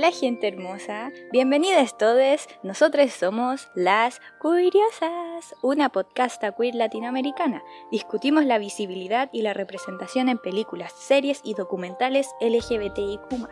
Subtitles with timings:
[0.00, 7.62] Hola gente hermosa, bienvenidas todos, nosotros somos Las Curiosas, una podcasta queer latinoamericana.
[7.90, 13.46] Discutimos la visibilidad y la representación en películas, series y documentales LGBTIQ+.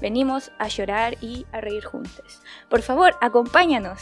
[0.00, 2.40] Venimos a llorar y a reír juntos.
[2.70, 4.00] Por favor, acompáñanos.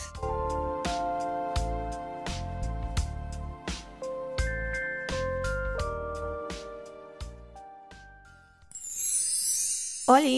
[10.07, 10.29] Hola,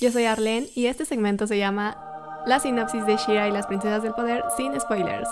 [0.00, 4.02] yo soy Arlene y este segmento se llama La sinopsis de Shira y las princesas
[4.02, 5.28] del poder sin spoilers.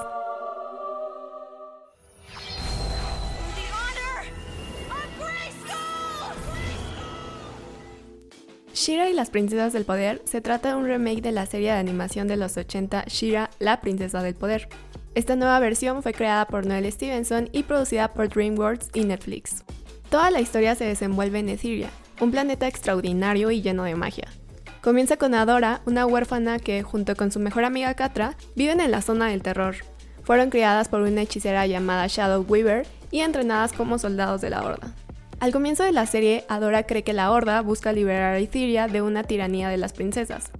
[8.72, 11.78] Shira y las princesas del poder se trata de un remake de la serie de
[11.78, 14.68] animación de los 80 Shira, la princesa del poder.
[15.14, 19.64] Esta nueva versión fue creada por Noel Stevenson y producida por DreamWorks y Netflix.
[20.10, 21.90] Toda la historia se desenvuelve en Etheria,
[22.20, 24.28] un planeta extraordinario y lleno de magia,
[24.84, 29.00] Comienza con Adora, una huérfana que, junto con su mejor amiga Katra, viven en la
[29.00, 29.76] zona del terror.
[30.24, 34.94] Fueron criadas por una hechicera llamada Shadow Weaver y entrenadas como soldados de la Horda.
[35.40, 39.00] Al comienzo de la serie, Adora cree que la Horda busca liberar a Etheria de
[39.00, 40.50] una tiranía de las princesas.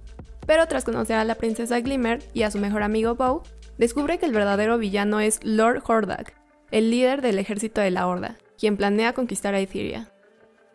[0.47, 3.43] Pero tras conocer a la princesa Glimmer y a su mejor amigo Bow,
[3.77, 6.33] descubre que el verdadero villano es Lord Hordak,
[6.71, 10.09] el líder del ejército de la Horda, quien planea conquistar a Etheria.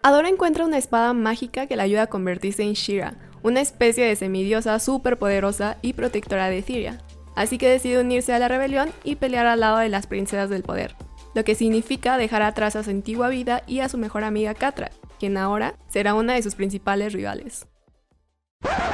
[0.02, 4.16] Adora encuentra una espada mágica que la ayuda a convertirse en Shira, una especie de
[4.16, 4.78] semidiosa
[5.18, 6.98] poderosa y protectora de Siria.
[7.34, 10.62] Así que decide unirse a la rebelión y pelear al lado de las princesas del
[10.62, 10.96] poder,
[11.34, 14.90] lo que significa dejar atrás a su antigua vida y a su mejor amiga Catra,
[15.18, 17.66] quien ahora será una de sus principales rivales.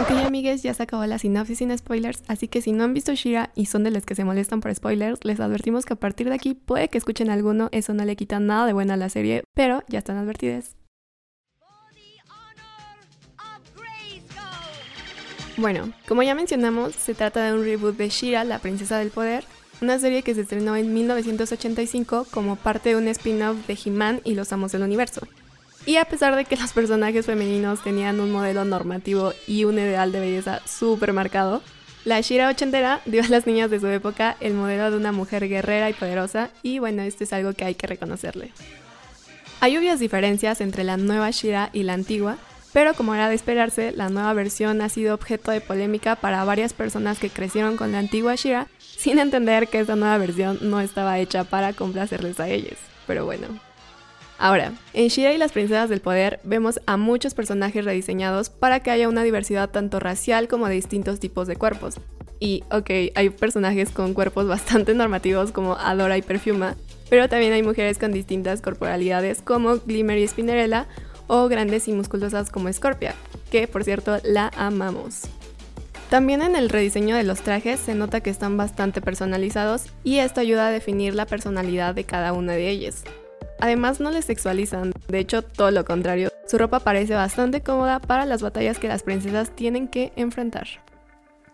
[0.01, 3.15] Ok amigues, ya se acabó la sinopsis sin spoilers, así que si no han visto
[3.15, 6.29] Shira y son de los que se molestan por spoilers, les advertimos que a partir
[6.29, 9.09] de aquí puede que escuchen alguno, eso no le quita nada de buena a la
[9.09, 10.76] serie, pero ya están advertidos.
[15.56, 19.44] Bueno, como ya mencionamos, se trata de un reboot de Shira, la princesa del poder,
[19.81, 24.34] una serie que se estrenó en 1985 como parte de un spin-off de He-Man y
[24.34, 25.27] los Amos del Universo.
[25.87, 30.12] Y a pesar de que los personajes femeninos tenían un modelo normativo y un ideal
[30.12, 31.62] de belleza súper marcado,
[32.05, 35.49] la Shira ochentera dio a las niñas de su época el modelo de una mujer
[35.49, 38.53] guerrera y poderosa, y bueno, esto es algo que hay que reconocerle.
[39.61, 42.37] Hay obvias diferencias entre la nueva Shira y la antigua,
[42.76, 46.75] pero como era de esperarse, la nueva versión ha sido objeto de polémica para varias
[46.75, 51.19] personas que crecieron con la antigua Shira sin entender que esta nueva versión no estaba
[51.19, 52.76] hecha para complacerles a ellos.
[53.06, 53.47] Pero bueno.
[54.37, 58.91] Ahora, en Shira y las princesas del poder vemos a muchos personajes rediseñados para que
[58.91, 61.98] haya una diversidad tanto racial como de distintos tipos de cuerpos.
[62.41, 66.76] Y, ok, hay personajes con cuerpos bastante normativos como Adora y Perfuma,
[67.08, 70.87] pero también hay mujeres con distintas corporalidades como Glimmer y Spinnerella
[71.26, 73.14] o grandes y musculosas como Scorpia,
[73.50, 75.22] que por cierto la amamos.
[76.10, 80.41] También en el rediseño de los trajes se nota que están bastante personalizados y esto
[80.41, 83.03] ayuda a definir la personalidad de cada una de ellas.
[83.59, 88.26] Además no les sexualizan, de hecho todo lo contrario, su ropa parece bastante cómoda para
[88.26, 90.69] las batallas que las princesas tienen que enfrentar.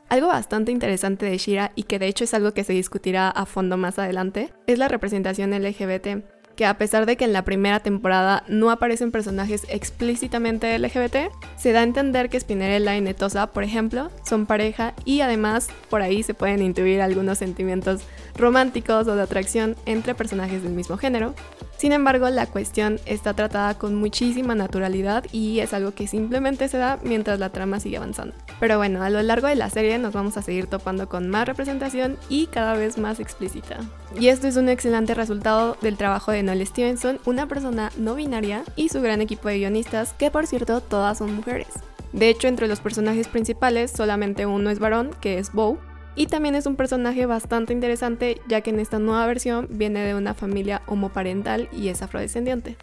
[0.09, 3.47] Algo bastante interesante de Shira y que de hecho es algo que se discutirá a
[3.47, 6.23] fondo más adelante es la representación LGBT,
[6.57, 11.73] que a pesar de que en la primera temporada no aparecen personajes explícitamente LGBT, se
[11.73, 16.23] da a entender que Spinnerella y Netosa, por ejemplo, son pareja y además por ahí
[16.23, 18.03] se pueden intuir algunos sentimientos
[18.37, 21.35] románticos o de atracción entre personajes del mismo género.
[21.83, 26.79] Sin embargo, la cuestión está tratada con muchísima naturalidad y es algo que simplemente se
[26.79, 28.37] da mientras la trama sigue avanzando.
[28.61, 31.45] Pero bueno, a lo largo de la serie nos vamos a seguir topando con más
[31.45, 33.79] representación y cada vez más explícita.
[34.17, 38.63] Y esto es un excelente resultado del trabajo de Noel Stevenson, una persona no binaria,
[38.77, 41.67] y su gran equipo de guionistas, que por cierto todas son mujeres.
[42.13, 45.81] De hecho, entre los personajes principales solamente uno es varón, que es Bow,
[46.15, 50.15] y también es un personaje bastante interesante ya que en esta nueva versión viene de
[50.15, 52.77] una familia homoparental y es afrodescendiente.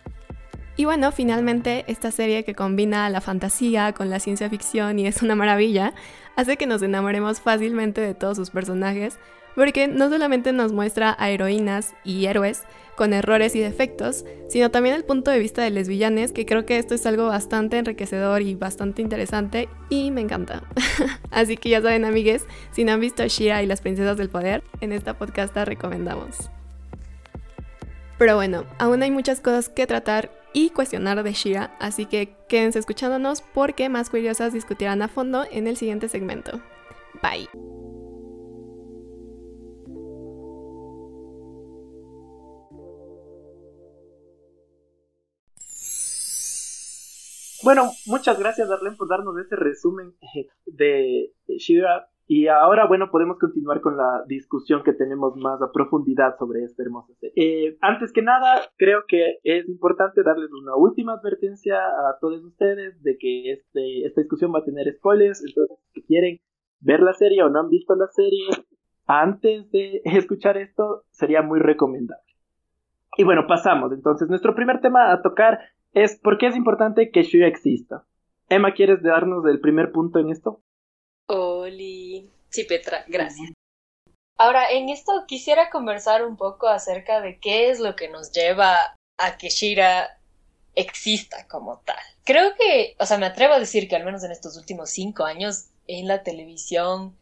[0.75, 5.21] Y bueno, finalmente esta serie que combina la fantasía con la ciencia ficción y es
[5.21, 5.94] una maravilla,
[6.38, 9.19] hace que nos enamoremos fácilmente de todos sus personajes,
[9.56, 12.63] porque no solamente nos muestra a heroínas y héroes
[13.00, 15.88] con errores y defectos, sino también el punto de vista de les
[16.34, 20.63] que creo que esto es algo bastante enriquecedor y bastante interesante y me encanta.
[21.31, 24.63] Así que ya saben, amigues, si no han visto Shira y las princesas del poder,
[24.81, 26.51] en esta podcast recomendamos.
[28.18, 32.80] Pero bueno, aún hay muchas cosas que tratar y cuestionar de Shira, así que quédense
[32.80, 36.60] escuchándonos porque más curiosas discutirán a fondo en el siguiente segmento.
[37.24, 37.48] Bye.
[47.63, 50.13] Bueno, muchas gracias, Darlene, por darnos ese resumen
[50.65, 52.09] de Shira.
[52.31, 56.83] Y ahora, bueno, podemos continuar con la discusión que tenemos más a profundidad sobre esta
[56.83, 57.33] hermosa serie.
[57.35, 63.01] Eh, antes que nada, creo que es importante darles una última advertencia a todos ustedes
[63.01, 65.44] de que este, esta discusión va a tener spoilers.
[65.44, 66.39] Entonces, si quieren
[66.81, 68.45] ver la serie o no han visto la serie,
[69.07, 72.21] antes de escuchar esto, sería muy recomendable.
[73.17, 73.91] Y bueno, pasamos.
[73.91, 75.59] Entonces, nuestro primer tema a tocar
[75.94, 78.06] es por qué es importante que Shuya exista.
[78.50, 80.62] Emma, ¿quieres darnos el primer punto en esto?
[81.27, 82.30] Oli.
[82.50, 83.51] Sí, Petra, gracias.
[84.38, 88.95] Ahora, en esto quisiera conversar un poco acerca de qué es lo que nos lleva
[89.18, 90.19] a que Shira
[90.75, 91.97] exista como tal.
[92.24, 95.25] Creo que, o sea, me atrevo a decir que al menos en estos últimos cinco
[95.25, 97.18] años en la televisión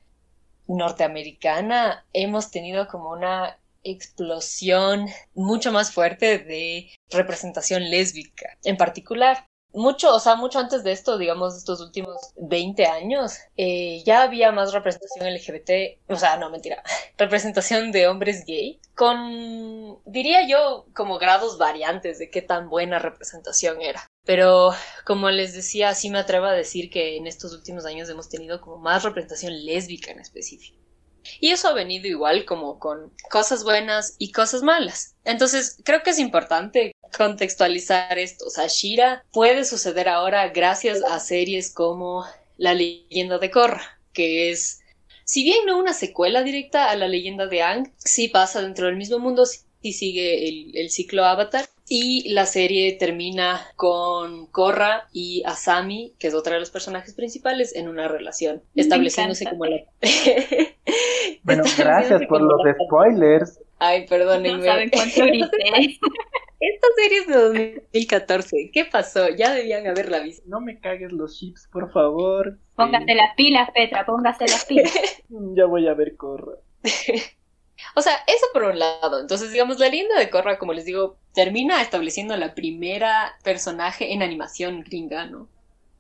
[0.67, 3.57] norteamericana hemos tenido como una
[3.91, 9.47] explosión mucho más fuerte de representación lésbica en particular
[9.77, 14.51] mucho, o sea, mucho antes de esto, digamos, estos últimos 20 años, eh, ya había
[14.51, 16.81] más representación LGBT, o sea, no, mentira,
[17.17, 23.81] representación de hombres gay, con, diría yo, como grados variantes de qué tan buena representación
[23.81, 24.07] era.
[24.25, 24.71] Pero,
[25.05, 28.59] como les decía, sí me atrevo a decir que en estos últimos años hemos tenido
[28.59, 30.86] como más representación lésbica en específico.
[31.39, 35.15] Y eso ha venido igual como con cosas buenas y cosas malas.
[35.23, 38.45] Entonces, creo que es importante contextualizar esto.
[38.45, 42.25] O sea, Shira puede suceder ahora gracias a series como
[42.57, 44.79] La leyenda de Korra, que es,
[45.25, 48.95] si bien no una secuela directa a la leyenda de Ang, sí pasa dentro del
[48.95, 51.67] mismo mundo, sí sigue el, el ciclo Avatar.
[51.89, 57.75] Y la serie termina con Korra y Asami, que es otra de los personajes principales,
[57.75, 59.77] en una relación, estableciéndose como la...
[61.43, 63.61] bueno, gracias por los spoilers.
[63.79, 64.57] Ay, perdónenme.
[64.57, 65.99] No saben cuánto grité.
[66.59, 68.71] Esta serie es de 2014.
[68.73, 69.29] ¿Qué pasó?
[69.29, 70.43] Ya debían haberla visto.
[70.47, 72.57] No me cagues los chips, por favor.
[72.75, 74.91] Póngase las pilas, Petra, póngase las pilas.
[75.29, 76.53] ya voy a ver Corra.
[77.95, 79.19] O sea, eso por un lado.
[79.19, 84.23] Entonces, digamos, la linda de Corra, como les digo, termina estableciendo la primera personaje en
[84.23, 85.47] animación gringa, ¿no?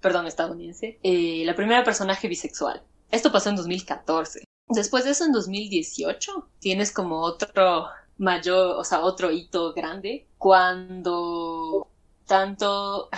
[0.01, 0.99] Perdón, estadounidense.
[1.03, 2.83] Eh, la primera personaje bisexual.
[3.11, 4.43] Esto pasó en 2014.
[4.69, 7.87] Después de eso, en 2018, tienes como otro
[8.17, 11.87] mayor, o sea, otro hito grande, cuando
[12.25, 13.09] tanto,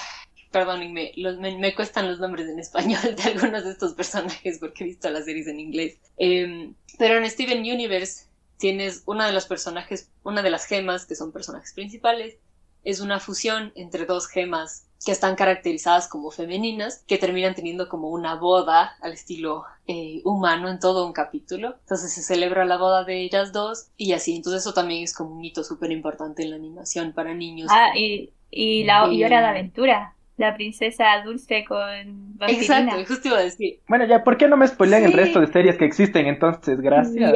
[0.52, 5.10] perdónenme, me, cuestan los nombres en español de algunos de estos personajes porque he visto
[5.10, 8.29] las series en inglés, em, pero en Steven Universe
[8.60, 12.38] tienes una de los personajes, una de las gemas que son personajes principales,
[12.84, 18.10] es una fusión entre dos gemas que están caracterizadas como femeninas, que terminan teniendo como
[18.10, 21.78] una boda al estilo eh, humano en todo un capítulo.
[21.82, 24.36] Entonces se celebra la boda de ellas dos y así.
[24.36, 27.70] Entonces eso también es como un hito súper importante en la animación para niños.
[27.72, 30.16] Ah, y, y la y hora de aventura.
[30.36, 32.62] La princesa dulce con vaselina.
[32.62, 33.80] Exacto, justo iba a decir.
[33.88, 36.80] Bueno, ya, ¿por qué no me spoilean el resto de series que existen entonces?
[36.82, 37.34] Gracias.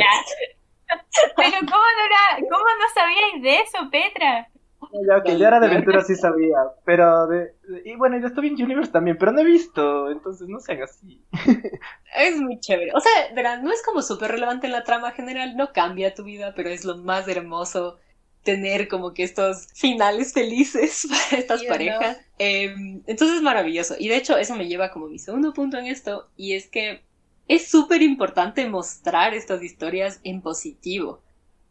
[1.36, 4.50] Pero ¿cómo no, era, ¿cómo no sabíais de eso, Petra?
[5.07, 7.56] Ya, ok, ya era de aventura sí sabía, pero de,
[7.86, 11.24] y bueno, yo estuve en Universe también, pero no he visto, entonces no sean así.
[12.15, 12.92] Es muy chévere.
[12.94, 16.24] O sea, verán, no es como súper relevante en la trama general, no cambia tu
[16.24, 17.98] vida, pero es lo más hermoso
[18.44, 22.19] tener como que estos finales felices para estas parejas.
[22.38, 23.95] Em, entonces es maravilloso.
[23.97, 27.02] Y de hecho, eso me lleva como mi segundo punto en esto, y es que
[27.47, 31.21] es súper importante mostrar estas historias en positivo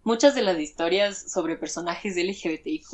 [0.04, 2.86] muchas de las historias sobre personajes LGBTIQ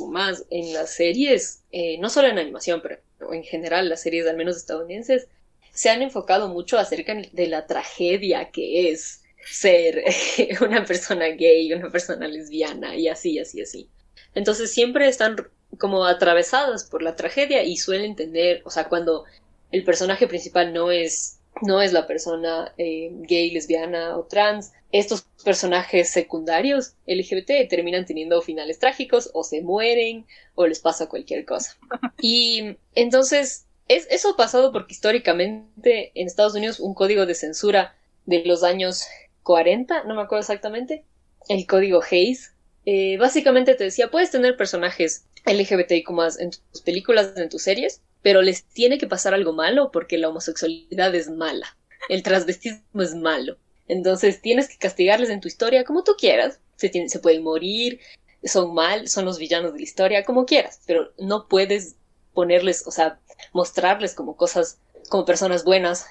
[0.49, 4.57] en las series, eh, no solo en animación, pero en general las series al menos
[4.57, 5.27] estadounidenses,
[5.71, 10.03] se han enfocado mucho acerca de la tragedia que es ser
[10.61, 13.89] una persona gay, una persona lesbiana y así, así, así.
[14.35, 15.37] Entonces siempre están
[15.77, 19.25] como atravesadas por la tragedia y suelen tener, o sea, cuando
[19.71, 25.23] el personaje principal no es no es la persona eh, gay, lesbiana o trans, estos
[25.43, 30.25] personajes secundarios LGBT terminan teniendo finales trágicos o se mueren
[30.55, 31.77] o les pasa cualquier cosa.
[32.21, 37.95] Y entonces, es, eso ha pasado porque históricamente en Estados Unidos un código de censura
[38.25, 39.05] de los años
[39.43, 41.05] 40, no me acuerdo exactamente,
[41.47, 42.53] el código Hayes,
[42.85, 48.41] eh, básicamente te decía, puedes tener personajes LGBTIQ en tus películas, en tus series, pero
[48.41, 51.77] les tiene que pasar algo malo porque la homosexualidad es mala,
[52.09, 53.57] el transvestismo es malo.
[53.87, 56.59] Entonces tienes que castigarles en tu historia como tú quieras.
[56.77, 57.99] Se, pueden morir,
[58.43, 61.95] son mal, son los villanos de la historia, como quieras, pero no puedes
[62.33, 63.19] ponerles, o sea,
[63.51, 66.05] mostrarles como cosas, como personas buenas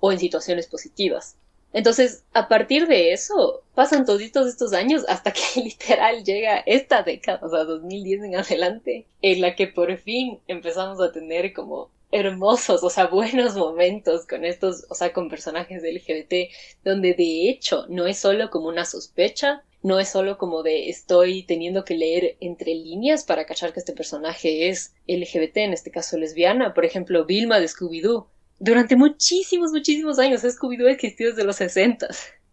[0.00, 1.36] o en situaciones positivas.
[1.72, 7.40] Entonces, a partir de eso, pasan toditos estos años hasta que literal llega esta década,
[7.42, 12.82] o sea, 2010 en adelante, en la que por fin empezamos a tener como hermosos,
[12.82, 16.52] o sea, buenos momentos con estos, o sea, con personajes de LGBT,
[16.84, 21.44] donde de hecho no es solo como una sospecha, no es solo como de estoy
[21.44, 26.18] teniendo que leer entre líneas para cachar que este personaje es LGBT, en este caso
[26.18, 28.26] lesbiana, por ejemplo, Vilma de Scooby-Doo.
[28.60, 32.08] Durante muchísimos, muchísimos años Scooby-Doo existió desde los 60.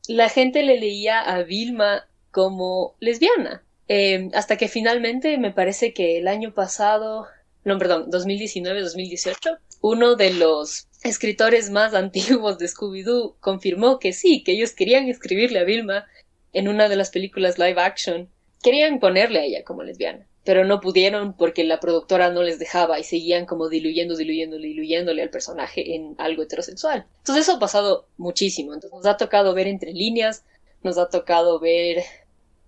[0.07, 6.17] La gente le leía a Vilma como lesbiana, eh, hasta que finalmente me parece que
[6.17, 7.27] el año pasado
[7.67, 14.53] no, perdón, 2019-2018, uno de los escritores más antiguos de Scooby-Doo confirmó que sí, que
[14.53, 16.07] ellos querían escribirle a Vilma
[16.53, 18.29] en una de las películas live action.
[18.63, 22.97] Querían ponerle a ella como lesbiana, pero no pudieron porque la productora no les dejaba
[22.99, 27.05] y seguían como diluyendo, diluyendo, diluyéndole al personaje en algo heterosexual.
[27.17, 28.73] Entonces eso ha pasado muchísimo.
[28.73, 30.45] Entonces nos ha tocado ver entre líneas,
[30.83, 32.01] nos ha tocado ver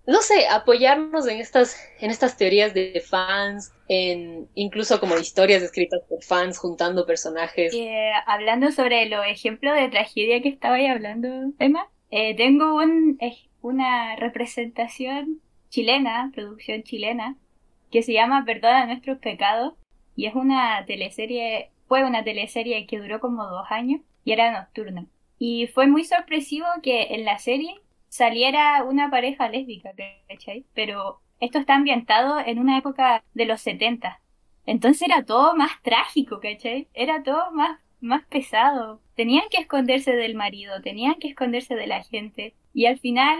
[0.06, 6.02] no sé, apoyarnos en estas, en estas teorías de fans, en incluso como historias escritas
[6.06, 7.72] por fans juntando personajes.
[7.72, 13.18] Eh, hablando sobre los ejemplos de tragedia que estaba ahí hablando, Emma, eh, tengo un,
[13.62, 17.38] una representación chilena, producción chilena,
[17.90, 19.74] que se llama Perdona nuestros pecados,
[20.16, 25.06] y es una teleserie, fue una teleserie que duró como dos años y era nocturna.
[25.38, 27.74] Y fue muy sorpresivo que en la serie
[28.08, 29.92] saliera una pareja lésbica,
[30.28, 30.66] ¿cachai?
[30.74, 34.20] Pero esto está ambientado en una época de los 70.
[34.66, 36.88] Entonces era todo más trágico, ¿cachai?
[36.92, 39.00] Era todo más, más pesado.
[39.14, 42.54] Tenían que esconderse del marido, tenían que esconderse de la gente.
[42.74, 43.38] Y al final,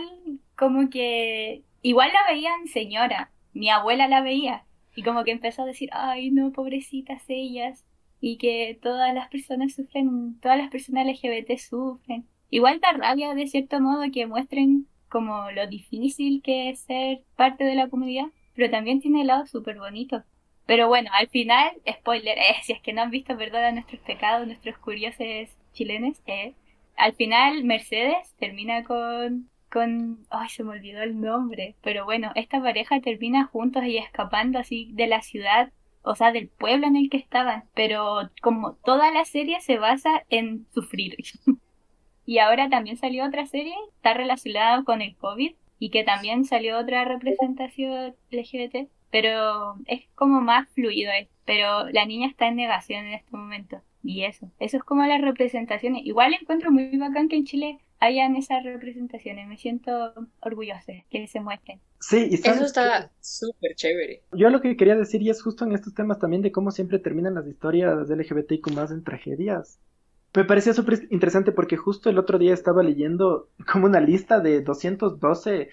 [0.57, 3.31] como que igual la veían señora.
[3.53, 4.65] Mi abuela la veía.
[4.95, 7.87] Y como que empezó a decir, ay, no, pobrecitas ellas.
[8.21, 12.27] Y que todas las personas sufren, todas las personas LGBT sufren.
[12.51, 17.65] Igual da rabia de cierto modo que muestren como lo difícil que es ser parte
[17.65, 20.23] de la comunidad, pero también tiene lado súper bonito.
[20.67, 24.01] Pero bueno, al final, spoiler, eh, si es que no han visto verdad a nuestros
[24.03, 26.55] pecados, nuestros curiosos chilenos, eh,
[26.97, 32.61] al final Mercedes termina con con ay se me olvidó el nombre pero bueno esta
[32.61, 35.73] pareja termina juntos y escapando así de la ciudad
[36.03, 40.25] o sea del pueblo en el que estaban pero como toda la serie se basa
[40.29, 41.17] en sufrir
[42.31, 46.79] Y ahora también salió otra serie, está relacionada con el COVID y que también salió
[46.79, 51.29] otra representación LGBT, pero es como más fluido, eh.
[51.45, 53.83] pero la niña está en negación en este momento.
[54.05, 56.07] Y eso, eso es como las representaciones.
[56.07, 59.47] Igual encuentro muy bacán que en Chile hayan esas representaciones.
[59.47, 61.81] Me siento orgullosa que se muestren.
[62.01, 64.23] Sí, y eso está súper chévere.
[64.33, 66.99] Yo lo que quería decir, y es justo en estos temas también de cómo siempre
[66.99, 69.79] terminan las historias LGBTIQ más en tragedias.
[70.35, 74.63] Me parecía súper interesante porque justo el otro día estaba leyendo como una lista de
[74.63, 75.69] 212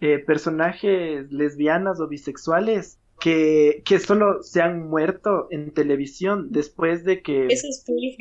[0.00, 7.22] eh, personajes lesbianas o bisexuales que, que solo se han muerto en televisión después de
[7.22, 7.46] que...
[7.46, 8.16] Eso es muy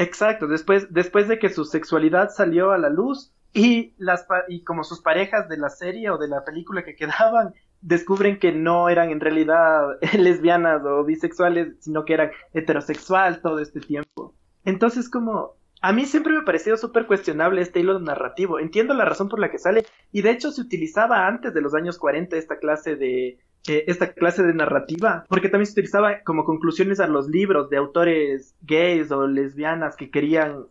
[0.00, 4.82] Exacto, después, después de que su sexualidad salió a la luz y, las, y como
[4.82, 7.52] sus parejas de la serie o de la película que quedaban
[7.82, 13.80] descubren que no eran en realidad lesbianas o bisexuales, sino que eran heterosexual todo este
[13.80, 14.34] tiempo.
[14.64, 18.58] Entonces, como a mí siempre me ha parecido súper cuestionable este hilo narrativo.
[18.58, 21.74] Entiendo la razón por la que sale y de hecho se utilizaba antes de los
[21.74, 23.38] años 40 esta clase de
[23.68, 27.76] eh, esta clase de narrativa, porque también se utilizaba como conclusiones a los libros de
[27.76, 30.66] autores gays o lesbianas que querían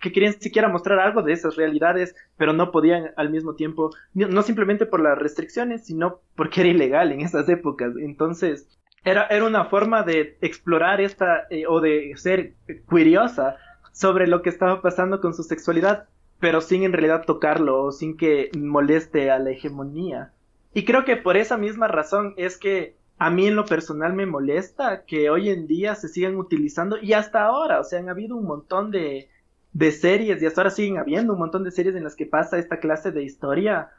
[0.00, 4.42] que querían siquiera mostrar algo de esas realidades, pero no podían al mismo tiempo, no,
[4.42, 7.94] simplemente por las restricciones, sino porque era ilegal en esas épocas.
[7.98, 8.68] Entonces,
[9.04, 12.54] era, era una forma de explorar esta eh, o de ser
[12.86, 13.56] curiosa
[13.92, 18.16] sobre lo que estaba pasando con su sexualidad, pero sin en realidad tocarlo o sin
[18.16, 20.32] que moleste a la hegemonía.
[20.74, 24.26] Y creo que por esa misma razón es que a mí en lo personal me
[24.26, 28.36] molesta que hoy en día se sigan utilizando y hasta ahora, o sea, han habido
[28.36, 29.28] un montón de,
[29.72, 32.58] de series y hasta ahora siguen habiendo un montón de series en las que pasa
[32.58, 33.90] esta clase de historia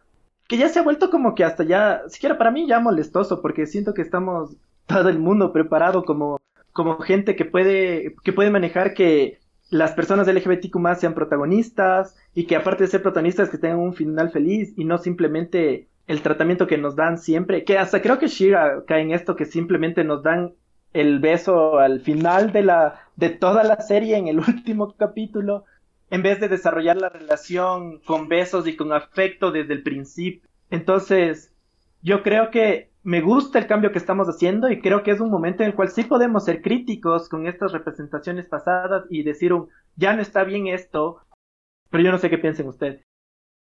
[0.49, 3.67] que ya se ha vuelto como que hasta ya, siquiera para mí ya molestoso porque
[3.67, 4.55] siento que estamos
[4.87, 6.41] todo el mundo preparado como,
[6.73, 9.37] como gente que puede, que puede manejar que
[9.69, 13.93] las personas LGBTQ más sean protagonistas y que aparte de ser protagonistas que tengan un
[13.93, 18.27] final feliz y no simplemente el tratamiento que nos dan siempre, que hasta creo que
[18.27, 20.55] Shira cae en esto que simplemente nos dan
[20.91, 25.65] el beso al final de la de toda la serie en el último capítulo
[26.09, 30.49] en vez de desarrollar la relación con besos y con afecto desde el principio.
[30.71, 31.53] Entonces,
[32.01, 35.29] yo creo que me gusta el cambio que estamos haciendo y creo que es un
[35.29, 39.69] momento en el cual sí podemos ser críticos con estas representaciones pasadas y decir un,
[39.95, 41.21] ya no está bien esto,
[41.91, 43.03] pero yo no sé qué piensen ustedes.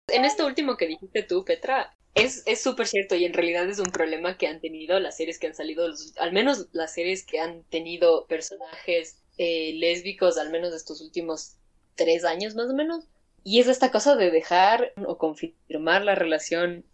[0.07, 1.91] En esto último que dijiste tú, Petra,
[2.23, 5.47] es súper cierto y en realidad es un problema que han tenido las series que
[5.47, 11.01] han salido, al menos las series que han tenido personajes eh, lésbicos, al menos estos
[11.01, 11.55] últimos
[11.95, 13.05] tres años más o menos.
[13.43, 16.85] Y es esta cosa de dejar o confirmar la relación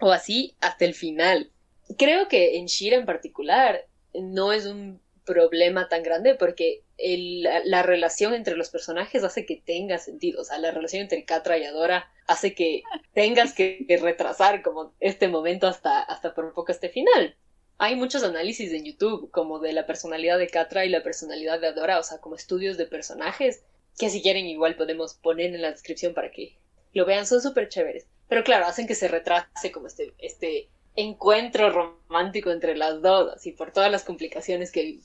[0.00, 1.50] o así hasta el final.
[1.98, 8.34] Creo que en Shira en particular no es un problema tan grande porque la, relación
[8.34, 10.40] entre los personajes hace que tenga sentido.
[10.40, 12.82] O sea, la relación entre Catra y Adora hace que
[13.14, 17.36] tengas que, retrasar como este momento hasta, hasta por un poco este final.
[17.78, 21.68] Hay muchos análisis en YouTube como de la personalidad de Catra y la personalidad de
[21.68, 23.62] Adora, o sea, como estudios de personajes,
[23.98, 26.56] que si quieren igual podemos poner en la descripción para que
[26.92, 28.06] lo vean, son súper chéveres.
[28.28, 33.52] Pero claro, hacen que se retrase como este, este encuentro romántico entre las dos y
[33.52, 35.00] por todas las complicaciones que,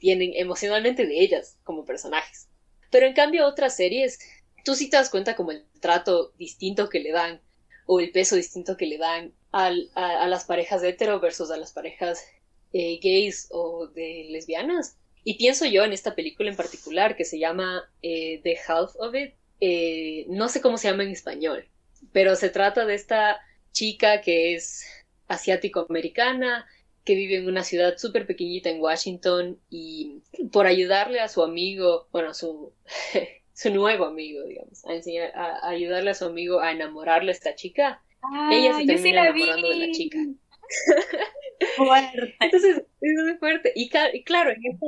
[0.00, 2.48] tienen emocionalmente de ellas como personajes.
[2.90, 4.18] Pero en cambio otras series,
[4.64, 7.40] tú sí te das cuenta como el trato distinto que le dan
[7.86, 9.70] o el peso distinto que le dan a,
[10.26, 12.24] las parejas hetero versus a las parejas
[12.72, 14.96] eh, gays o de lesbianas.
[15.24, 19.14] Y pienso yo en esta película en particular que se llama eh, The Half of
[19.14, 19.34] It.
[19.60, 21.66] Eh, no sé cómo se llama en español,
[22.12, 23.40] pero se trata de esta
[23.72, 24.84] chica que es
[25.28, 26.66] asiático-americana,
[27.04, 32.08] que vive en una ciudad súper pequeñita en Washington y por ayudarle a su amigo,
[32.12, 32.72] bueno, su,
[33.54, 37.54] su nuevo amigo, digamos, a, enseñar, a, ayudarle a su amigo a enamorarle a esta
[37.54, 38.02] chica,
[38.50, 40.18] ella se termina enamorando de la chica.
[41.76, 42.34] Fuerte.
[42.40, 43.72] Entonces, es muy fuerte.
[43.74, 44.86] Y, claro, en esta,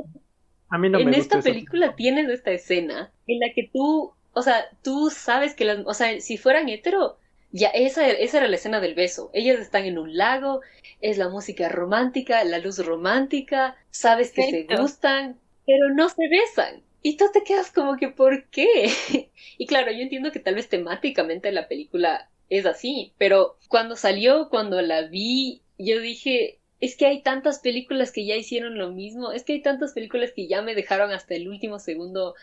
[0.69, 4.65] a mí no en esta película tienes esta escena en la que tú, o sea,
[4.83, 7.17] tú sabes que las, o sea, si fueran hetero,
[7.51, 9.29] ya, esa, esa era la escena del beso.
[9.33, 10.61] Ellas están en un lago,
[11.01, 16.83] es la música romántica, la luz romántica, sabes que se gustan, pero no se besan.
[17.01, 18.91] Y tú te quedas como que, ¿por qué?
[19.57, 24.49] y claro, yo entiendo que tal vez temáticamente la película es así, pero cuando salió,
[24.49, 29.31] cuando la vi, yo dije, es que hay tantas películas que ya hicieron lo mismo,
[29.31, 32.35] es que hay tantas películas que ya me dejaron hasta el último segundo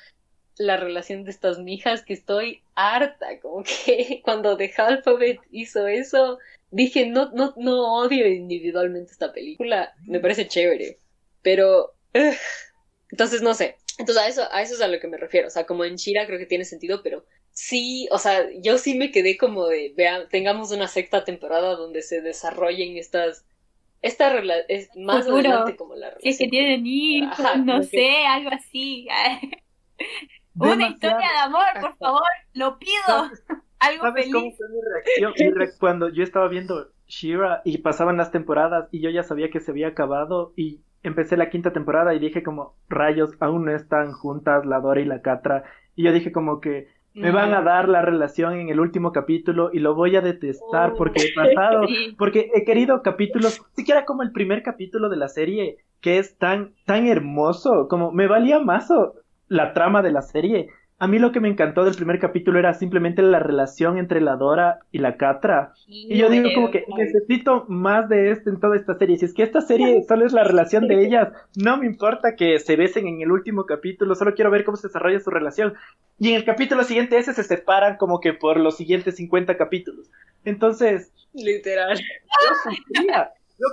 [0.59, 6.38] la relación de estas mijas que estoy harta, como que cuando The Alphabet hizo eso,
[6.71, 10.99] dije, no, no, no odio individualmente esta película, me parece chévere,
[11.42, 11.95] pero...
[13.11, 15.51] entonces, no sé, entonces a eso, a eso es a lo que me refiero, o
[15.51, 19.11] sea, como en Shira creo que tiene sentido, pero sí, o sea, yo sí me
[19.11, 23.45] quedé como de, vean, tengamos una sexta temporada donde se desarrollen estas
[24.03, 24.38] esta
[24.69, 26.23] es más adelante como la relación.
[26.23, 29.09] Si es que tienen hijos, no sé, algo así.
[30.59, 33.31] Una historia de amor, por favor, lo pido.
[33.79, 34.35] Algo ¿Sabes feliz.
[34.35, 35.69] Cómo fue mi reacción?
[35.81, 39.71] cuando yo estaba viendo Shira y pasaban las temporadas y yo ya sabía que se
[39.71, 44.66] había acabado y empecé la quinta temporada y dije como, rayos, aún no están juntas
[44.66, 45.64] la Dora y la Catra.
[45.95, 49.71] Y yo dije como que me van a dar la relación en el último capítulo
[49.73, 51.87] y lo voy a detestar porque he pasado,
[52.19, 56.75] porque he querido capítulos, siquiera como el primer capítulo de la serie, que es tan,
[56.85, 58.90] tan hermoso, como me valía más
[59.49, 60.69] la trama de la serie.
[60.99, 64.37] A mí lo que me encantó del primer capítulo era simplemente la relación entre la
[64.37, 65.75] Dora y la Catra.
[65.87, 69.19] y yo digo como que necesito más de esto en toda esta serie.
[69.19, 72.59] Si es que esta serie solo es la relación de ellas, no me importa que
[72.61, 75.75] se besen en el último capítulo, solo quiero ver cómo se desarrolla su relación.
[76.19, 80.11] Y en el capítulo siguiente ese se separan como que por los siguientes 50 capítulos.
[80.47, 81.13] Entonces...
[81.35, 81.99] Literal.
[81.99, 83.03] Yo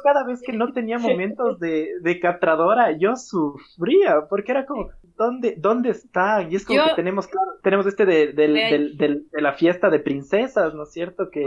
[0.03, 5.55] cada vez que no tenía momentos de, de catradora, yo sufría, porque era como, ¿dónde,
[5.57, 6.41] dónde está?
[6.43, 10.83] Y es como que tenemos, claro, tenemos este de, de, la fiesta de princesas, ¿no
[10.83, 11.29] es cierto?
[11.29, 11.41] Que,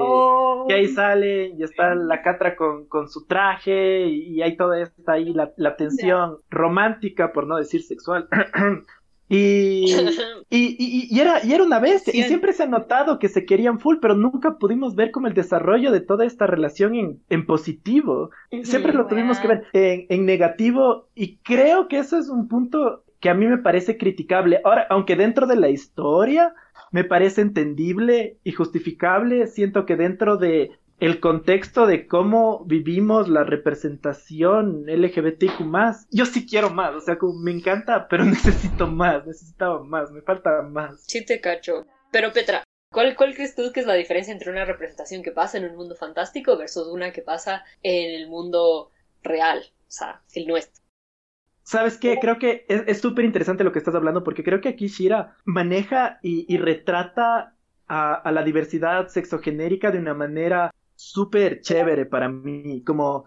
[0.69, 0.95] que ahí oh.
[0.95, 5.53] sale y está la Catra con, con su traje y, hay toda esta ahí, la,
[5.57, 8.29] la tensión romántica, por no decir sexual.
[10.49, 13.45] Y, y, y, era, y era una vez, y siempre se ha notado que se
[13.45, 17.47] querían full, pero nunca pudimos ver como el desarrollo de toda esta relación en, en
[17.47, 18.31] positivo.
[18.63, 23.03] Siempre lo tuvimos que ver en, en negativo, y creo que eso es un punto
[23.19, 24.61] que a mí me parece criticable.
[24.65, 26.55] Ahora, aunque dentro de la historia
[26.93, 33.45] me parece entendible y justificable, siento que dentro de el contexto de cómo vivimos la
[33.45, 39.27] representación LGBTQ más, yo sí quiero más, o sea, como me encanta, pero necesito más,
[39.27, 41.03] necesitaba más, me falta más.
[41.07, 41.87] Sí te cacho.
[42.11, 45.59] Pero Petra, ¿cuál, ¿cuál crees tú que es la diferencia entre una representación que pasa
[45.59, 48.91] en un mundo fantástico versus una que pasa en el mundo
[49.23, 50.83] real, o sea, el nuestro?
[51.63, 52.19] ¿Sabes qué?
[52.21, 56.21] Creo que es súper interesante lo que estás hablando porque creo que aquí Shira maneja
[56.23, 57.57] y, retrata
[57.89, 62.83] a, a, la diversidad sexogenérica de una manera súper chévere para mí.
[62.85, 63.27] Como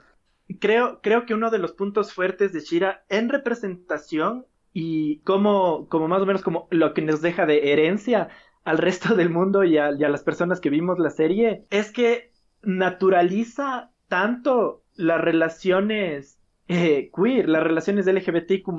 [0.59, 6.07] creo, creo que uno de los puntos fuertes de Shira en representación y como, como
[6.07, 8.29] más o menos como lo que nos deja de herencia
[8.63, 13.91] al resto del mundo y a, las personas que vimos la serie es que naturaliza
[14.07, 18.69] tanto las relaciones eh, queer, las relaciones LGBTQ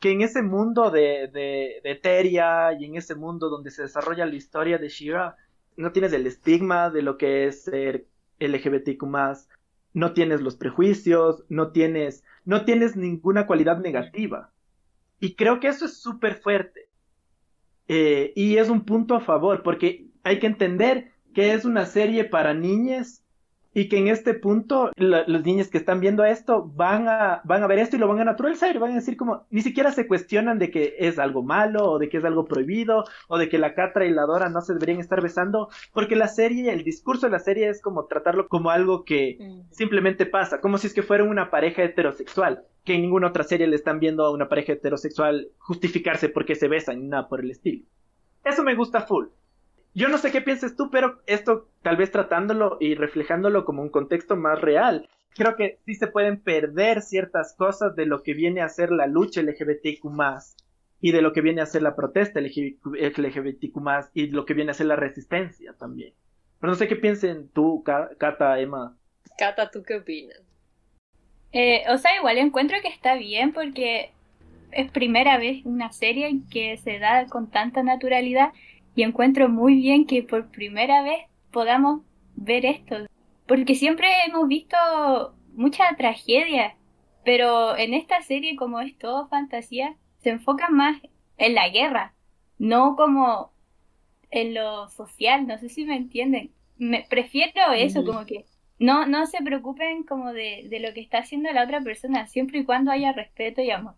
[0.00, 4.24] que en ese mundo de, de, de Teria y en ese mundo donde se desarrolla
[4.24, 5.36] la historia de Shira,
[5.76, 8.06] no tienes el estigma de lo que es ser
[8.40, 9.04] LGBTQ
[9.92, 14.52] no tienes los prejuicios, no tienes, no tienes ninguna cualidad negativa.
[15.18, 16.88] Y creo que eso es súper fuerte.
[17.88, 22.24] Eh, y es un punto a favor, porque hay que entender que es una serie
[22.24, 23.24] para niñas
[23.72, 27.66] y que en este punto los niños que están viendo esto van a, van a
[27.68, 30.58] ver esto y lo van a naturalizar, van a decir como, ni siquiera se cuestionan
[30.58, 33.74] de que es algo malo o de que es algo prohibido o de que la
[33.74, 37.32] Catra y la Dora no se deberían estar besando, porque la serie, el discurso de
[37.32, 39.72] la serie es como tratarlo como algo que mm.
[39.72, 43.68] simplemente pasa, como si es que fueran una pareja heterosexual, que en ninguna otra serie
[43.68, 47.84] le están viendo a una pareja heterosexual justificarse porque se besan, nada por el estilo.
[48.44, 49.26] Eso me gusta full.
[49.94, 53.88] Yo no sé qué piensas tú, pero esto tal vez tratándolo y reflejándolo como un
[53.88, 58.60] contexto más real, creo que sí se pueden perder ciertas cosas de lo que viene
[58.60, 60.04] a ser la lucha LGBTQ
[61.00, 64.74] y de lo que viene a ser la protesta LGBTQ y lo que viene a
[64.74, 66.14] ser la resistencia también.
[66.60, 68.96] Pero no sé qué piensen tú, Cata, Emma.
[69.38, 70.40] Cata, ¿tú qué opinas?
[71.52, 74.12] Eh, o sea, igual encuentro que está bien porque
[74.70, 78.52] es primera vez una serie que se da con tanta naturalidad
[78.94, 82.02] y encuentro muy bien que por primera vez podamos
[82.34, 82.96] ver esto,
[83.46, 84.76] porque siempre hemos visto
[85.54, 86.76] mucha tragedia,
[87.24, 91.00] pero en esta serie como es todo fantasía, se enfoca más
[91.36, 92.14] en la guerra,
[92.58, 93.52] no como
[94.30, 96.52] en lo social, no sé si me entienden.
[96.78, 98.46] Me, prefiero eso, como que
[98.78, 102.60] no, no se preocupen como de, de lo que está haciendo la otra persona, siempre
[102.60, 103.94] y cuando haya respeto y amor.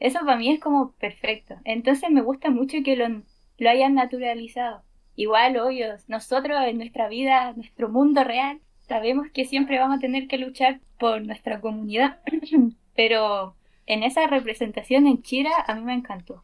[0.00, 1.56] Eso para mí es como perfecto.
[1.64, 3.22] Entonces me gusta mucho que lo
[3.58, 4.82] lo hayan naturalizado.
[5.16, 10.26] Igual, obvio, nosotros en nuestra vida, nuestro mundo real, sabemos que siempre vamos a tener
[10.26, 12.18] que luchar por nuestra comunidad,
[12.96, 13.54] pero
[13.86, 16.42] en esa representación en Chira a mí me encantó.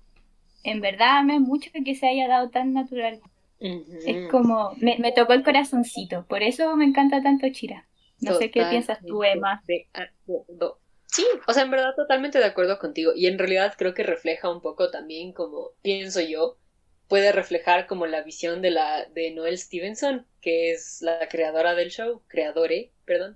[0.63, 3.21] En verdad, me mucho que se haya dado tan natural.
[3.59, 7.87] Es como, me, me, tocó el corazoncito, por eso me encanta tanto Chira.
[8.21, 9.63] No sé qué piensas tú, Emma.
[11.07, 13.13] Sí, o sea, en verdad totalmente de acuerdo contigo.
[13.17, 16.57] Y en realidad creo que refleja un poco también como pienso yo,
[17.11, 21.91] puede reflejar como la visión de la de Noel Stevenson, que es la creadora del
[21.91, 23.35] show, creadore, perdón.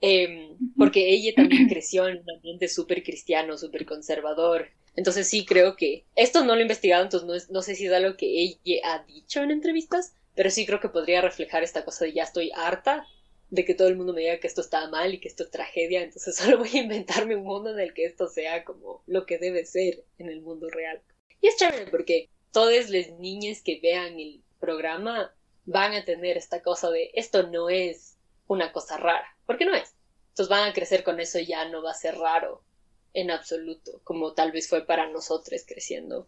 [0.00, 4.70] Em, porque ella también creció en un ambiente súper cristiano, súper conservador.
[4.96, 7.92] Entonces sí creo que esto no lo he investigado, entonces no, no sé si es
[7.92, 12.06] algo que ella ha dicho en entrevistas, pero sí creo que podría reflejar esta cosa
[12.06, 13.06] de ya estoy harta
[13.50, 15.50] de que todo el mundo me diga que esto está mal y que esto es
[15.52, 19.26] tragedia, entonces solo voy a inventarme un mundo en el que esto sea como lo
[19.26, 21.00] que debe ser en el mundo real.
[21.40, 25.32] Y es chévere porque todas las niñas que vean el programa
[25.64, 29.94] van a tener esta cosa de esto no es una cosa rara, porque no es.
[30.30, 32.62] Entonces van a crecer con eso y ya no va a ser raro
[33.14, 36.26] en absoluto, como tal vez fue para nosotros creciendo.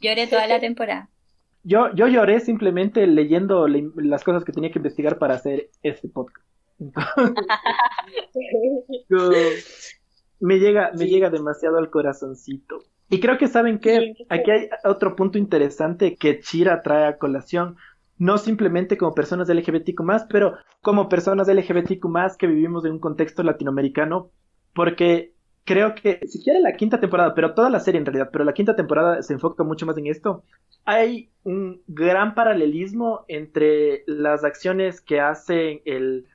[0.00, 1.08] Lloré toda la temporada.
[1.64, 6.44] Yo, yo lloré simplemente leyendo las cosas que tenía que investigar para hacer este podcast.
[10.40, 12.82] me llega, me llega demasiado al corazoncito.
[13.12, 17.76] Y creo que saben que aquí hay otro punto interesante que Chira trae a colación,
[18.16, 22.06] no simplemente como personas LGBTQ pero como personas LGBTQ
[22.38, 24.30] que vivimos en un contexto latinoamericano,
[24.74, 28.54] porque creo que, siquiera la quinta temporada, pero toda la serie en realidad, pero la
[28.54, 30.42] quinta temporada se enfoca mucho más en esto,
[30.86, 36.28] hay un gran paralelismo entre las acciones que hace el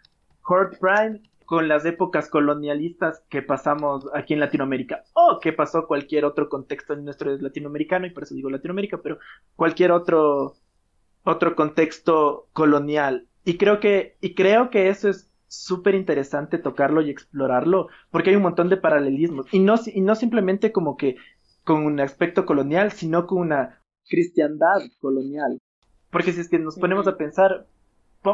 [0.43, 6.25] Horde Prime con las épocas colonialistas que pasamos aquí en Latinoamérica o que pasó cualquier
[6.25, 9.17] otro contexto en nuestro latinoamericano y por eso digo Latinoamérica, pero
[9.55, 10.55] cualquier otro
[11.23, 13.27] otro contexto colonial.
[13.45, 18.35] Y creo que y creo que eso es súper interesante tocarlo y explorarlo porque hay
[18.35, 19.47] un montón de paralelismos.
[19.53, 21.15] Y no y no simplemente como que
[21.63, 25.61] con un aspecto colonial, sino con una cristiandad colonial.
[26.11, 27.67] Porque si es que nos ponemos a pensar,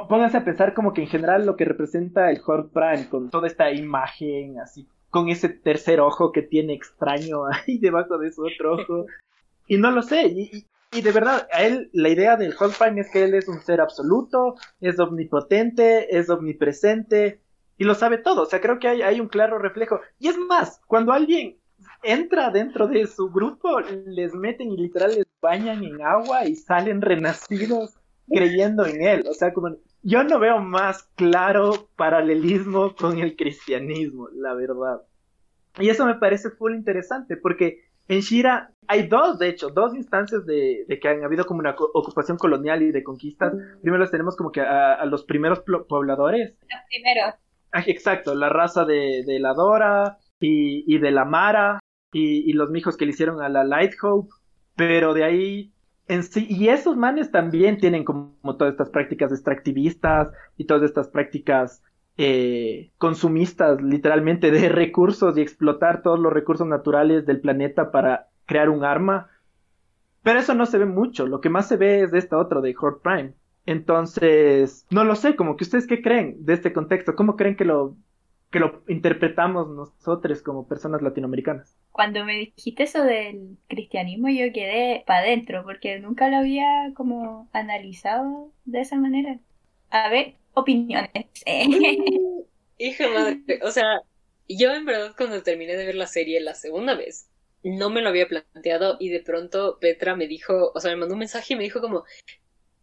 [0.02, 3.48] pónganse a pensar como que en general lo que representa el Horde Prime, con toda
[3.48, 8.76] esta imagen así, con ese tercer ojo que tiene extraño ahí debajo de su otro
[8.76, 9.06] ojo.
[9.68, 13.12] Y no lo sé, y, de verdad, a él la idea del Horde Prime es
[13.12, 17.40] que él es un ser absoluto, es omnipotente, es omnipresente,
[17.78, 20.02] y lo sabe todo, o sea, creo que hay, hay un claro reflejo.
[20.20, 21.58] Y es más, cuando alguien
[22.04, 27.02] entra dentro de su grupo, les meten y literal les bañan en agua y salen
[27.02, 29.26] renacidos creyendo en él.
[29.30, 35.02] O sea, como yo no veo más claro paralelismo con el cristianismo, la verdad.
[35.80, 40.46] Y eso me parece full interesante, porque en Shira hay dos, de hecho, dos instancias
[40.46, 43.54] de, que han habido como una ocupación colonial y de conquistas.
[43.82, 46.56] Primero los tenemos como que a, los primeros pobladores.
[46.62, 47.36] Los primeros.
[47.72, 51.80] Ah, exacto, la raza de, la Dora y, y de la Mara,
[52.12, 54.30] y, y los mijos que le hicieron a la Light Hope,
[54.76, 55.73] pero de ahí
[56.08, 61.08] en sí, y esos manes también tienen como, todas estas prácticas extractivistas y todas estas
[61.08, 61.82] prácticas
[62.18, 68.70] eh, consumistas, literalmente, de recursos y explotar todos los recursos naturales del planeta para crear
[68.70, 69.30] un arma.
[70.22, 72.62] Pero eso no se ve mucho, lo que más se ve es de esta otra,
[72.62, 73.34] de Horde Prime.
[73.66, 77.66] Entonces, no lo sé, como que ustedes qué creen de este contexto, cómo creen que
[77.66, 77.96] lo
[78.54, 81.76] que lo interpretamos nosotros como personas latinoamericanas.
[81.92, 87.50] Cuando me dijiste eso del cristianismo yo quedé para adentro porque nunca lo había como
[87.52, 89.40] analizado de esa manera.
[89.90, 91.10] A ver, opiniones.
[92.78, 94.02] Hija madre, o sea,
[94.48, 97.30] yo en verdad cuando terminé de ver la serie la segunda vez,
[97.64, 101.16] no me lo había planteado y de pronto Petra me dijo, o sea, me mandó
[101.16, 102.04] un mensaje y me dijo como,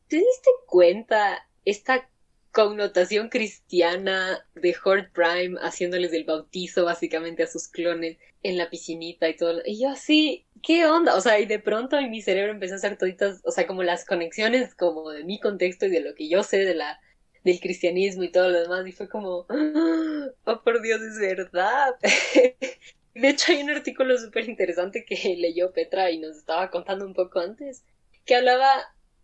[0.08, 2.09] ¿te diste cuenta esta
[2.52, 9.28] connotación cristiana de Horde Prime haciéndoles el bautizo básicamente a sus clones en la piscinita
[9.28, 9.60] y todo.
[9.64, 11.14] Y yo así, ¿qué onda?
[11.14, 13.82] O sea, y de pronto en mi cerebro empezó a hacer toditas, o sea, como
[13.82, 17.00] las conexiones como de mi contexto y de lo que yo sé de la
[17.44, 19.46] del cristianismo y todo lo demás y fue como,
[20.44, 21.94] oh por Dios, es verdad.
[23.14, 27.14] de hecho hay un artículo súper interesante que leyó Petra y nos estaba contando un
[27.14, 27.84] poco antes,
[28.24, 28.70] que hablaba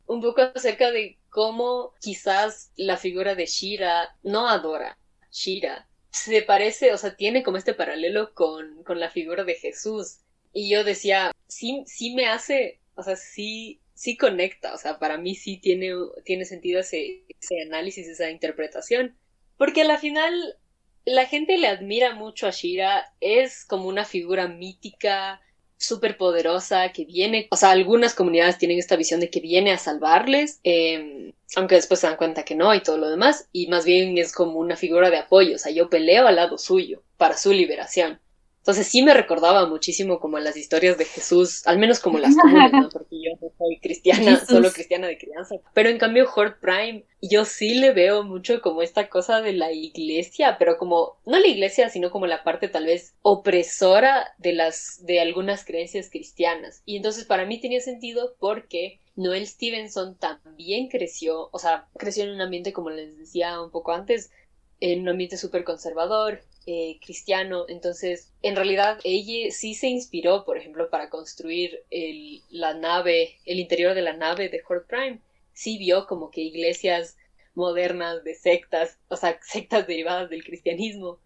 [0.07, 4.97] un poco acerca de cómo quizás la figura de Shira no adora
[5.31, 5.87] Shira.
[6.11, 10.21] Se parece, o sea, tiene como este paralelo con, con la figura de Jesús.
[10.55, 15.19] Y yo decía, sí, sí me hace, o sea, sí, sí conecta, o sea, para
[15.19, 15.93] mí sí tiene,
[16.25, 19.15] tiene sentido ese, ese análisis, esa interpretación.
[19.59, 20.57] Porque a la final
[21.05, 25.43] la gente le admira mucho a Shira, es como una figura mítica,
[25.79, 29.79] súper poderosa que viene, o sea, algunas comunidades tienen esta visión de que viene a
[29.79, 33.85] salvarles, em, aunque después se dan cuenta que no y todo lo demás, y más
[33.85, 37.37] bien es como una figura de apoyo, o sea, yo peleo al lado suyo para
[37.37, 38.21] su liberación.
[38.67, 42.73] Entonces sí me recordaba muchísimo como las historias de Jesús, al menos como las comunes,
[42.73, 42.89] ¿no?
[42.89, 45.55] Porque yo no soy cristiana, solo cristiana de crianza.
[45.73, 49.71] Pero en cambio Horde Prime, yo sí le veo mucho como esta cosa de la
[49.71, 54.99] iglesia, pero como, no la iglesia, sino como la parte tal vez opresora de las,
[55.07, 56.83] de algunas creencias cristianas.
[56.85, 62.31] Y entonces para mí tenía sentido porque Noel Stevenson también creció, o sea, creció en
[62.31, 64.33] un ambiente, como les decía un poco antes,
[64.81, 67.65] en un ambiente súper conservador, eh, cristiano.
[67.69, 73.61] Entonces, en realidad, ella sí se inspiró, por ejemplo, para construir el, la nave, el
[73.61, 75.21] interior de la nave de Horde Prime.
[75.53, 77.17] Sí vio como que iglesias
[77.55, 81.21] modernas de sectas, o sea, sectas derivadas del cristianismo,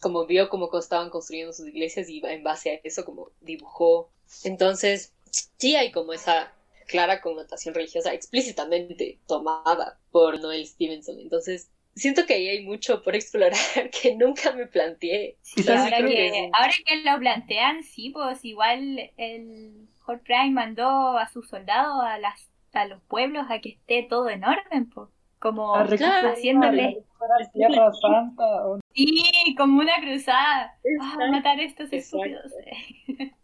[0.00, 4.10] como vio cómo estaban construyendo sus iglesias y en base a eso como dibujó.
[4.44, 5.12] Entonces,
[5.58, 6.52] sí hay como esa
[6.86, 11.18] clara connotación religiosa explícitamente tomada por Noel Stevenson.
[11.18, 13.52] Entonces, siento que ahí hay mucho por explorar
[14.02, 15.36] que nunca me planteé.
[15.68, 21.48] ahora, que, ahora que lo plantean, sí, pues igual el Horde Prime mandó a sus
[21.48, 25.08] soldados a las a los pueblos a que esté todo en orden, pues.
[25.38, 27.04] Como haciéndole.
[27.52, 28.44] Tierra Santa.
[28.94, 30.74] Sí, como una cruzada.
[31.02, 32.52] Ah, a matar a estos estúpidos.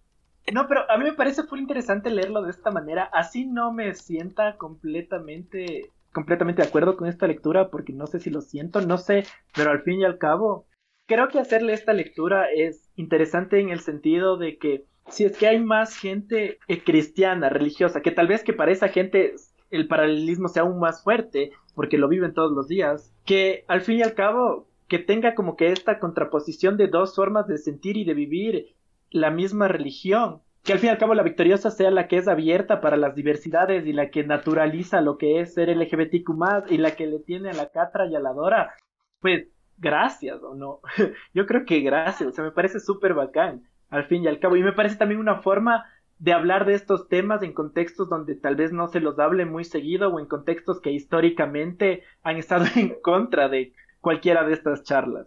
[0.52, 3.04] No, pero a mí me parece muy interesante leerlo de esta manera.
[3.12, 8.31] Así no me sienta completamente completamente de acuerdo con esta lectura porque no sé si
[8.31, 10.66] lo siento, no sé, pero al fin y al cabo,
[11.07, 15.49] creo que hacerle esta lectura es interesante en el sentido de que si es que
[15.49, 19.35] hay más gente eh, cristiana, religiosa, que tal vez que para esa gente
[19.70, 23.99] el paralelismo sea aún más fuerte porque lo viven todos los días, que al fin
[23.99, 28.05] y al cabo que tenga como que esta contraposición de dos formas de sentir y
[28.05, 28.75] de vivir
[29.11, 32.29] la misma religión que al fin y al cabo la victoriosa sea la que es
[32.29, 36.79] abierta para las diversidades y la que naturaliza lo que es ser LGBTQ más y
[36.79, 38.75] la que le tiene a la catra y a la Dora,
[39.20, 40.81] pues gracias o no.
[41.35, 44.57] Yo creo que gracias, o sea, me parece súper bacán al fin y al cabo.
[44.57, 45.85] Y me parece también una forma
[46.18, 49.64] de hablar de estos temas en contextos donde tal vez no se los hable muy
[49.64, 55.27] seguido o en contextos que históricamente han estado en contra de cualquiera de estas charlas.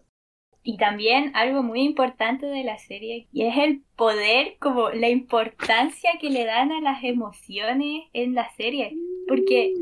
[0.63, 6.12] Y también algo muy importante de la serie y es el poder, como la importancia
[6.21, 8.95] que le dan a las emociones en la serie.
[9.28, 9.73] Porque,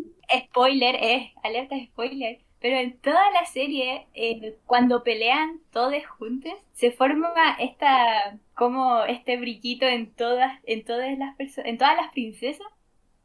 [0.47, 6.91] spoiler, es, alerta spoiler, pero en toda la serie, eh, cuando pelean todos juntos, se
[6.91, 12.67] forma esta, como este brillito en todas, en todas las personas, en todas las princesas.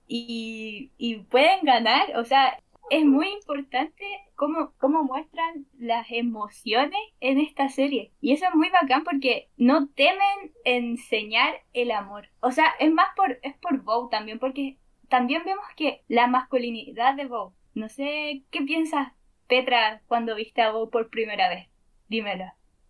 [0.08, 2.58] Y, y pueden ganar, o sea,
[2.90, 8.12] es muy importante cómo, cómo muestran las emociones en esta serie.
[8.20, 12.28] Y eso es muy bacán porque no temen enseñar el amor.
[12.40, 17.14] O sea, es más por, es por Bow también, porque también vemos que la masculinidad
[17.14, 17.54] de Bow.
[17.74, 19.12] No sé qué piensas,
[19.48, 21.68] Petra, cuando viste a Bow por primera vez.
[22.08, 22.46] Dímelo,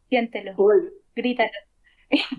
[0.08, 0.54] siéntelo,
[1.14, 1.50] grítalo.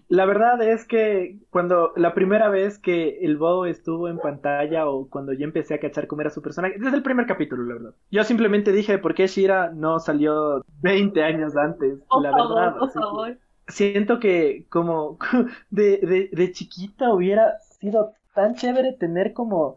[0.07, 5.09] La verdad es que cuando la primera vez que el Bo estuvo en pantalla o
[5.09, 7.95] cuando yo empecé a cachar cómo era su personaje, desde el primer capítulo, la verdad.
[8.09, 11.99] Yo simplemente dije, ¿por qué Shira no salió 20 años antes?
[12.21, 12.77] la verdad.
[12.77, 13.37] Por favor.
[13.67, 15.17] Siento que como
[15.69, 19.75] de, de, de chiquita hubiera sido tan chévere tener como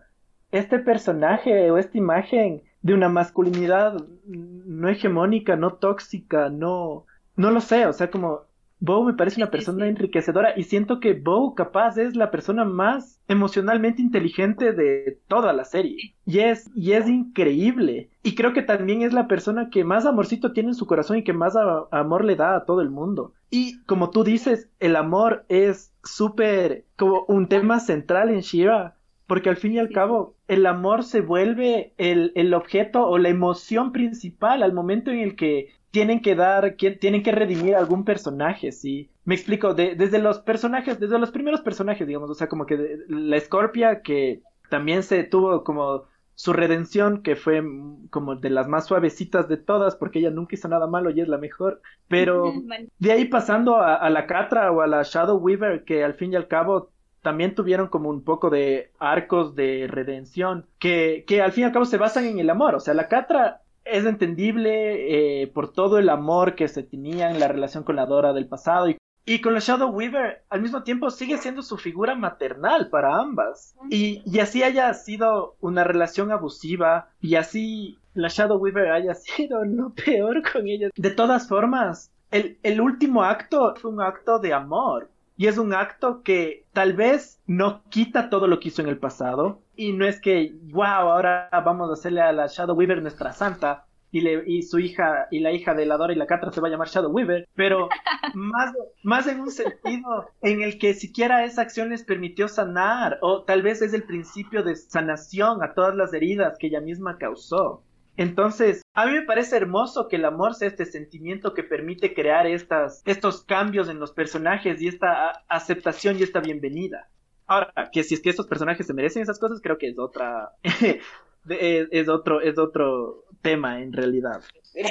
[0.53, 7.05] este personaje o esta imagen de una masculinidad no hegemónica, no tóxica, no,
[7.37, 8.43] no lo sé, o sea, como
[8.81, 13.21] Bo me parece una persona enriquecedora y siento que Bo capaz es la persona más
[13.29, 16.15] emocionalmente inteligente de toda la serie.
[16.25, 18.09] Y es, y es increíble.
[18.23, 21.25] Y creo que también es la persona que más amorcito tiene en su corazón y
[21.25, 21.55] que más
[21.91, 23.35] amor le da a todo el mundo.
[23.51, 28.97] Y como tú dices, el amor es súper como un tema central en Shira.
[29.27, 33.29] Porque al fin y al cabo, el amor se vuelve el, el objeto o la
[33.29, 38.73] emoción principal al momento en el que tienen que dar, tienen que redimir algún personaje,
[38.73, 39.11] ¿sí?
[39.25, 43.41] Me explico, desde los personajes, desde los primeros personajes, digamos, o sea, como que la
[43.41, 47.63] Scorpia que también se tuvo como su redención, que fue
[48.09, 51.29] como de las más suavecitas de todas, porque ella nunca hizo nada malo y es
[51.29, 52.45] la mejor, pero
[52.99, 56.37] de ahí pasando a, la Catra o a la Shadow Weaver, que al fin y
[56.37, 61.63] al cabo también tuvieron como un poco de arcos de redención, que, que al fin
[61.63, 65.47] y al cabo se basan en el amor, o sea, la Catra es entendible eh,
[65.49, 68.89] por todo el amor que se tenía en la relación con la Dora del pasado
[68.89, 73.17] y, y, con la Shadow Weaver al mismo tiempo sigue siendo su figura maternal para
[73.17, 73.75] ambas.
[73.91, 79.65] Y, y, así haya sido una relación abusiva y así la Shadow Weaver haya sido
[79.65, 80.89] no peor con ella.
[80.97, 85.73] De todas formas el, el último acto fue un acto de amor y es un
[85.73, 89.63] acto que tal vez no quita todo lo que hizo en el pasado.
[89.75, 93.87] Y no es que, wow, ahora vamos a hacerle a la Shadow Weaver nuestra santa.
[94.13, 96.61] Y, le, y su hija y la hija de la Dora y la Catra se
[96.61, 97.89] va a llamar Shadow Weaver, pero
[98.35, 103.43] más, más en un sentido en el que siquiera esa acción les permitió sanar, o
[103.45, 107.83] tal vez es el principio de sanación a todas las heridas que ella misma causó.
[108.17, 112.47] Entonces, a mí me parece hermoso que el amor sea este sentimiento que permite crear
[112.47, 117.09] estas, estos cambios en los personajes y esta aceptación y esta bienvenida.
[117.47, 120.53] Ahora, que si es que estos personajes se merecen esas cosas, creo que es otra,
[121.49, 124.43] es, otro, es otro tema en realidad.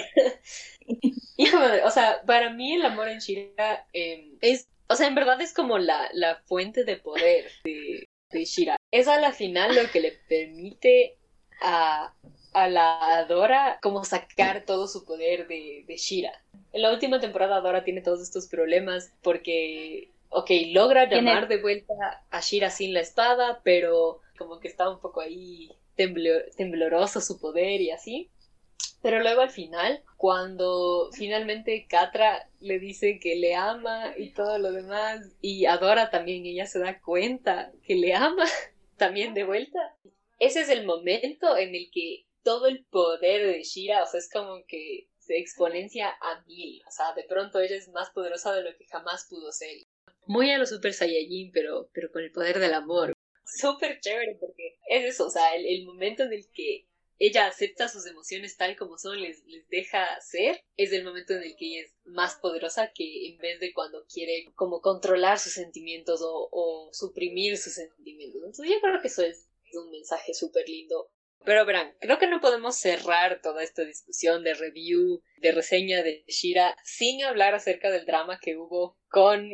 [1.86, 5.54] O sea, para mí el amor en Shira em, es, o sea, en verdad es
[5.54, 8.76] como la, la fuente de poder de, de Shira.
[8.92, 11.20] Es a la final lo que le permite
[11.62, 12.14] a
[12.64, 16.32] a la Dora como sacar todo su poder de, de Shira.
[16.72, 21.94] En la última temporada Dora tiene todos estos problemas porque, ok, logra llamar de vuelta
[22.30, 27.82] a Shira sin la espada, pero como que está un poco ahí tembloroso su poder
[27.82, 28.30] y así.
[29.02, 34.72] Pero luego al final, cuando finalmente Catra le dice que le ama y todo lo
[34.72, 38.44] demás, y Dora también, ella se da cuenta que le ama
[38.98, 39.96] también de vuelta.
[40.38, 44.30] Ese es el momento en el que todo el poder de Shira, o sea, es
[44.32, 48.64] como que se exponencia a mil, o sea, de pronto ella es más poderosa de
[48.64, 49.70] lo que jamás pudo ser.
[50.26, 53.14] Muy a lo Super Saiyajin, pero, pero con el poder del amor.
[53.46, 58.06] Súper chévere porque es eso, o sea, el, momento en el que ella acepta sus
[58.06, 61.88] emociones tal como son, les, les deja ser, es el momento en el que ella
[61.88, 66.90] es más poderosa que en vez de cuando quiere como controlar sus sentimientos o, o
[66.94, 68.42] suprimir sus sentimientos.
[68.42, 71.12] Entonces yo creo que eso es un mensaje súper lindo
[71.46, 76.24] pero verán, creo que no podemos cerrar toda esta discusión de review, de reseña de
[76.28, 79.50] Shira, sin hablar acerca del drama que hubo con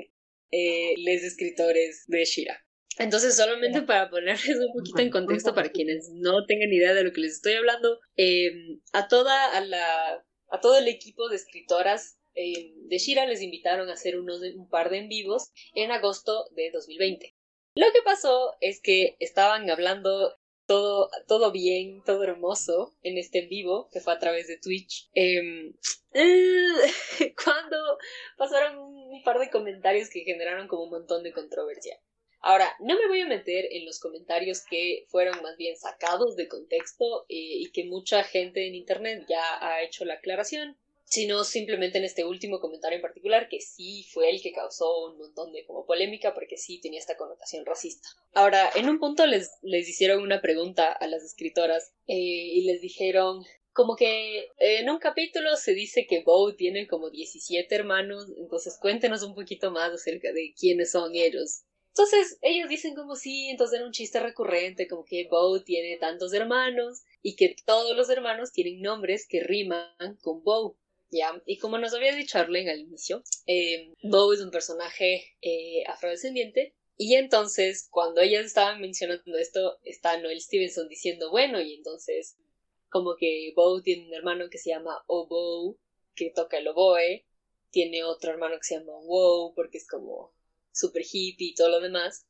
[0.52, 2.66] eh, los escritores de Shira.
[2.98, 7.12] Entonces, solamente para ponerles un poquito en contexto para quienes no tengan idea de lo
[7.12, 12.18] que les estoy hablando, em, a toda a la a todo el equipo de escritoras
[12.36, 16.46] em, de Shira les invitaron a hacer unos, un par de en vivos en agosto
[16.52, 17.36] de 2020.
[17.76, 20.34] Lo que pasó es que estaban hablando
[20.66, 25.10] todo, todo bien, todo hermoso en este en vivo que fue a través de Twitch.
[25.14, 25.74] Em,
[27.44, 27.78] cuando
[28.38, 32.00] pasaron un par de comentarios que generaron como un montón de controversia.
[32.42, 36.48] Ahora, no me voy a meter en los comentarios que fueron más bien sacados de
[36.48, 40.78] contexto eh, y que mucha gente en Internet ya ha hecho la aclaración
[41.16, 45.18] sino simplemente en este último comentario en particular, que sí fue el que causó un
[45.18, 48.10] montón de como polémica porque sí tenía esta connotación racista.
[48.34, 52.82] Ahora, en un punto les, les hicieron una pregunta a las escritoras eh, y les
[52.82, 58.78] dijeron como que en un capítulo se dice que Bo tiene como 17 hermanos, entonces
[58.78, 61.64] cuéntenos un poquito más acerca de quiénes son ellos.
[61.88, 66.34] Entonces ellos dicen como sí, entonces era un chiste recurrente, como que Bo tiene tantos
[66.34, 70.78] hermanos y que todos los hermanos tienen nombres que riman con Bo.
[71.12, 71.42] ¿Ya?
[71.46, 76.74] Y como nos había dicho Arlen al inicio, eh, Bo es un personaje eh, afrodescendiente
[76.98, 82.38] y entonces, cuando ellas estaban mencionando esto, está Noel Stevenson diciendo, bueno, y entonces,
[82.90, 85.78] como que Bo tiene un hermano que se llama Oboe,
[86.16, 87.26] que toca el oboe,
[87.70, 90.34] tiene otro hermano que se llama Wow, porque es como
[90.72, 92.26] super hippie y todo lo demás.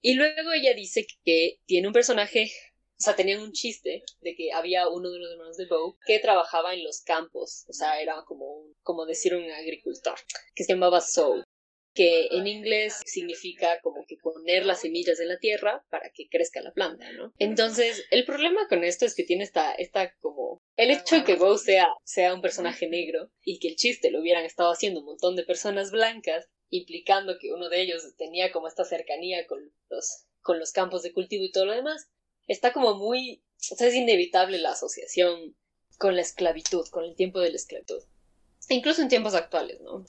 [0.00, 2.52] Y luego ella dice que tiene un personaje,
[2.98, 6.18] o sea, tenían un chiste de que había uno de los hermanos de Bo que
[6.18, 10.18] trabajaba en los campos, o sea, era como, como decir un agricultor,
[10.54, 11.44] que se llamaba Soul
[11.98, 16.60] que en inglés significa como que poner las semillas en la tierra para que crezca
[16.60, 17.32] la planta, ¿no?
[17.40, 20.62] Entonces, el problema con esto es que tiene esta, esta como...
[20.76, 24.20] El hecho de que Bo sea, sea un personaje negro y que el chiste lo
[24.20, 28.68] hubieran estado haciendo un montón de personas blancas, implicando que uno de ellos tenía como
[28.68, 32.08] esta cercanía con los, con los campos de cultivo y todo lo demás,
[32.48, 33.42] está como muy...
[33.70, 35.56] O sea, es inevitable la asociación
[35.98, 38.02] con la esclavitud, con el tiempo de la esclavitud.
[38.68, 40.04] Incluso en tiempos actuales, ¿no?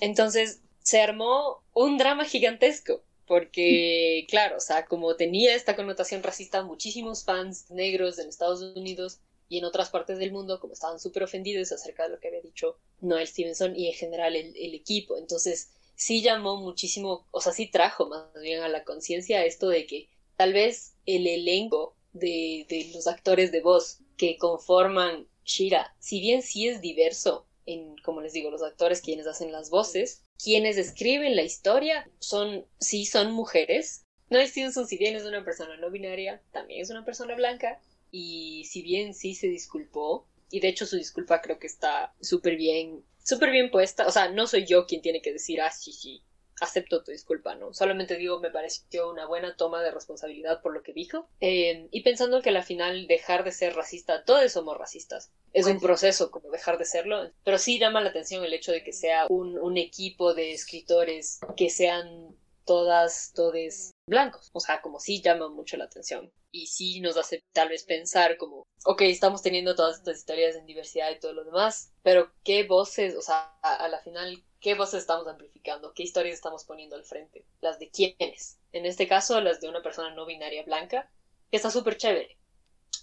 [0.00, 3.04] Entonces, se armó un drama gigantesco.
[3.30, 9.20] Porque, claro, o sea, como tenía esta connotación racista, muchísimos fans negros en Estados Unidos
[9.48, 12.40] y en otras partes del mundo, como estaban súper ofendidos acerca de lo que había
[12.40, 15.16] dicho Noel Stevenson y en general el, equipo.
[15.16, 19.86] Entonces, sí llamó muchísimo, o sea, sí trajo más bien a la conciencia esto de
[19.86, 20.08] que
[20.40, 26.40] tal vez el elenco de, de los actores de voz que conforman Shira, si bien
[26.40, 31.36] sí es diverso en, como les digo, los actores quienes hacen las voces, quienes escriben
[31.36, 34.06] la historia son, sí, son mujeres.
[34.30, 37.78] No Stevenson, si bien es una persona no binaria, también es una persona blanca.
[38.10, 42.56] Y si bien sí se disculpó, y de hecho su disculpa creo que está súper
[42.56, 44.06] bien, súper bien puesta.
[44.06, 46.22] O sea, no soy yo quien tiene que decir, ah, sí, sí,
[46.60, 47.72] acepto tu disculpa, ¿no?
[47.72, 51.28] Solamente digo, me pareció una buena toma de responsabilidad por lo que dijo.
[51.40, 55.30] Eh, y pensando que al final dejar de ser racista, todos somos racistas.
[55.52, 58.84] Es un proceso como dejar de serlo, pero sí llama la atención el hecho de
[58.84, 62.36] que sea un, un equipo de escritores que sean
[62.70, 64.48] todas, todes blancos.
[64.52, 66.32] O sea, como sí llama mucho la atención.
[66.52, 70.66] Y sí nos hace tal vez pensar como, ok, estamos teniendo todas estas historias en
[70.66, 75.00] diversidad y todo lo demás, pero qué voces, o sea, a la final, qué voces
[75.00, 78.60] estamos amplificando, qué historias estamos poniendo al frente, las de quiénes.
[78.70, 81.10] En este caso, las de una persona no binaria blanca,
[81.50, 82.38] que está súper chévere.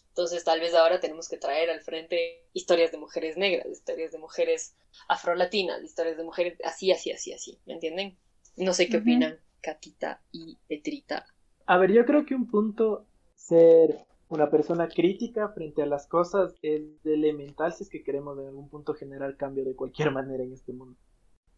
[0.07, 4.17] Entonces, tal vez ahora tenemos que traer al frente historias de mujeres negras, historias de
[4.17, 4.77] mujeres
[5.09, 7.59] afrolatinas, historias de mujeres así, así, así, así.
[7.65, 8.17] ¿Me entienden?
[8.55, 11.25] No sé qué opinan Catita y Petrita.
[11.65, 13.05] A ver, yo creo que un punto
[13.35, 18.47] ser una persona crítica frente a las cosas es elemental si es que queremos en
[18.47, 20.97] algún punto generar cambio de cualquier manera en este mundo.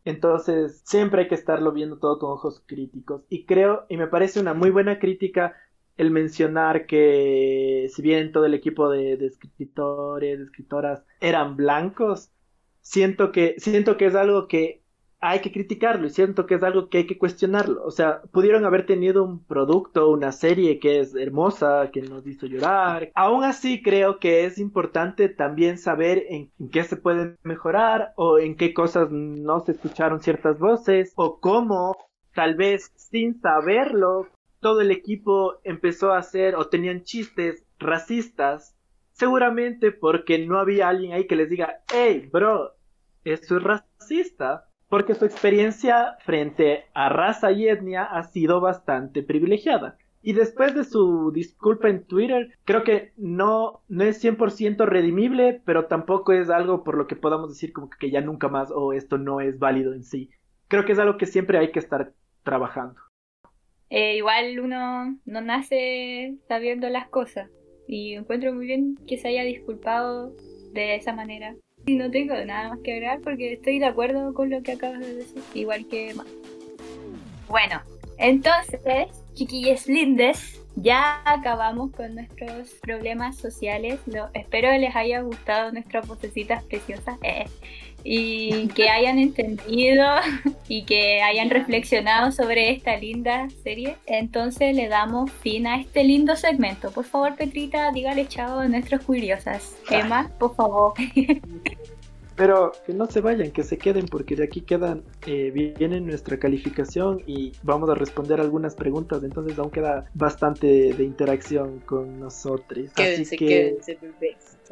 [0.06, 3.26] Entonces, siempre hay que estarlo viendo todo con ojos críticos.
[3.30, 5.56] Y creo, y me parece una muy buena crítica
[5.97, 12.32] el mencionar que si bien todo el equipo de, escritores, de escritoras eran blancos,
[12.80, 14.79] siento que, siento que es algo que
[15.22, 17.84] hay que criticarlo y siento que es algo que hay que cuestionarlo.
[17.84, 22.46] O sea, pudieron haber tenido un producto, una serie que es hermosa, que nos hizo
[22.46, 23.12] llorar.
[23.16, 28.56] Aún así creo que es importante también saber en, qué se puede mejorar o en
[28.56, 31.98] qué cosas no se escucharon ciertas voces o cómo
[32.34, 34.28] tal vez sin saberlo
[34.62, 38.76] todo el equipo empezó a hacer o tenían chistes racistas.
[39.12, 42.72] Seguramente porque no había alguien ahí que les diga, hey, bro,
[43.26, 49.98] esto es racista porque su experiencia frente a raza y etnia ha sido bastante privilegiada.
[50.22, 55.86] Y después de su disculpa en Twitter, creo que no, no es 100% redimible, pero
[55.86, 59.18] tampoco es algo por lo que podamos decir como que ya nunca más o esto
[59.18, 60.30] no es válido en sí.
[60.68, 62.12] Creo que es algo que siempre hay que estar
[62.44, 63.00] trabajando.
[63.90, 67.50] Eh, igual uno no nace sabiendo las cosas
[67.88, 70.36] y encuentro muy bien que se haya disculpado
[70.74, 71.56] de esa manera.
[71.88, 75.16] No tengo nada más que agregar porque estoy de acuerdo con lo que acabas de
[75.16, 76.28] decir, igual que más.
[77.48, 77.82] Bueno,
[78.18, 78.80] entonces,
[79.34, 84.00] chiquillos lindes, ya acabamos con nuestros problemas sociales.
[84.06, 87.18] Lo, espero les haya gustado nuestras vocecitas preciosas.
[87.24, 87.46] Eh,
[88.04, 90.06] y que hayan entendido
[90.68, 93.97] y que hayan reflexionado sobre esta linda serie.
[94.06, 96.91] Entonces le damos fin a este lindo segmento.
[96.91, 99.76] Por favor, Petrita, dígale chao a nuestros curiosas.
[99.89, 100.93] Emma, por favor.
[102.39, 106.39] Pero que no se vayan, que se queden porque de aquí quedan, eh, viene nuestra
[106.39, 112.93] calificación y vamos a responder algunas preguntas, entonces aún queda bastante de interacción con nosotros.
[112.95, 113.97] Quédense, Así que quédense,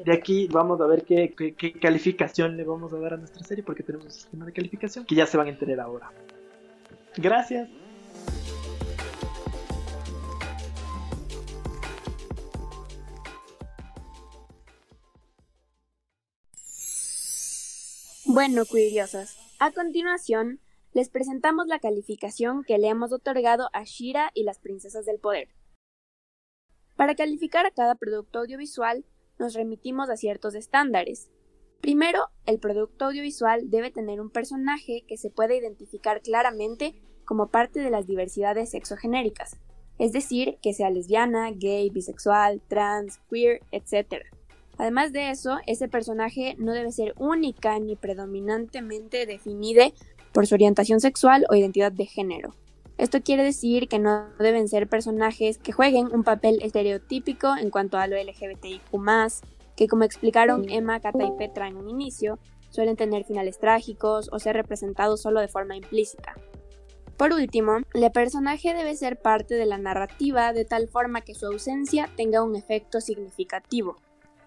[0.03, 3.63] de aquí vamos a ver qué, qué, calificación le vamos a dar a nuestra serie
[3.63, 6.11] porque tenemos un sistema de calificación que ya se van a enterar ahora.
[7.17, 7.69] Gracias.
[18.25, 20.59] Bueno, curiosas, a continuación
[20.93, 25.49] les presentamos la calificación que le hemos otorgado a Shira y las Princesas del Poder.
[26.95, 29.05] Para calificar a cada producto audiovisual,
[29.39, 31.29] nos remitimos a ciertos estándares.
[31.81, 37.79] Primero, el producto audiovisual debe tener un personaje que se pueda identificar claramente como parte
[37.79, 39.57] de las diversidades sexogenéricas,
[39.99, 44.23] es decir, que sea lesbiana, gay, bisexual, trans, queer, etc.
[44.77, 49.91] Además de eso, ese personaje no debe ser única ni predominantemente definida
[50.31, 52.53] por su orientación sexual o identidad de género.
[52.97, 57.97] Esto quiere decir que no deben ser personajes que jueguen un papel estereotípico en cuanto
[57.97, 58.91] a lo LGBTIQ,
[59.75, 62.39] que como explicaron Emma, Kata y Petra en un inicio,
[62.69, 66.35] suelen tener finales trágicos o ser representados solo de forma implícita.
[67.17, 71.45] Por último, el personaje debe ser parte de la narrativa de tal forma que su
[71.45, 73.95] ausencia tenga un efecto significativo,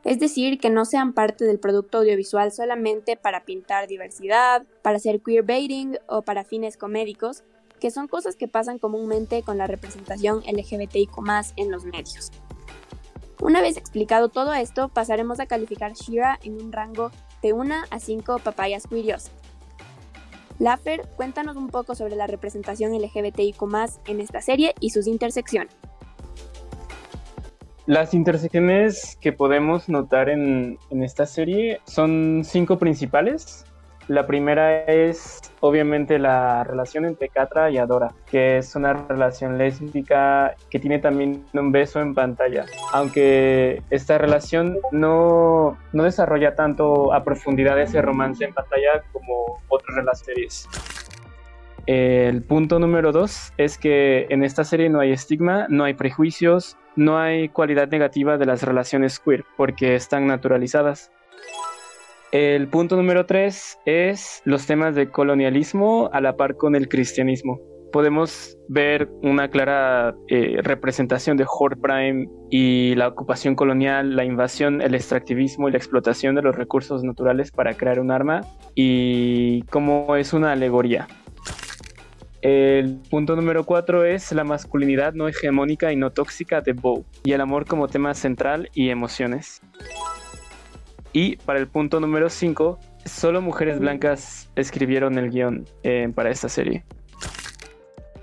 [0.04, 5.20] es decir, que no sean parte del producto audiovisual solamente para pintar diversidad, para hacer
[5.20, 7.44] queerbaiting o para fines comédicos,
[7.80, 11.10] que son cosas que pasan comúnmente con la representación LGBTIQ
[11.56, 12.30] en los medios.
[13.40, 17.10] Una vez explicado todo esto, pasaremos a calificar Shira en un rango
[17.42, 19.30] de 1 a 5 papayas queerios.
[20.58, 23.62] Laffer, cuéntanos un poco sobre la representación LGBTIQ
[24.06, 25.74] en esta serie y sus intersecciones.
[27.86, 33.64] Las intersecciones que podemos notar en, esta serie son cinco principales.
[34.10, 40.56] La primera es obviamente la relación entre Catra y Adora, que es una relación lésbica
[40.68, 47.22] que tiene también un beso en pantalla, aunque esta relación no, no desarrolla tanto a
[47.22, 50.68] profundidad ese romance en pantalla como otras de las series.
[51.86, 56.76] El punto número dos es que en esta serie no hay estigma, no hay prejuicios,
[56.96, 61.12] no hay cualidad negativa de las relaciones queer porque están naturalizadas.
[62.32, 67.58] El punto número tres es los temas de colonialismo a la par con el cristianismo.
[67.92, 74.80] Podemos ver una clara eh, representación de Horde Prime y la ocupación colonial, la invasión,
[74.80, 78.42] el extractivismo y la explotación de los recursos naturales para crear un arma
[78.76, 81.08] y cómo es una alegoría.
[82.42, 87.32] El punto número cuatro es la masculinidad no hegemónica y no tóxica de Bow y
[87.32, 89.60] el amor como tema central y emociones.
[91.12, 96.48] Y para el punto número 5, solo mujeres blancas escribieron el guion eh, para esta
[96.48, 96.84] serie.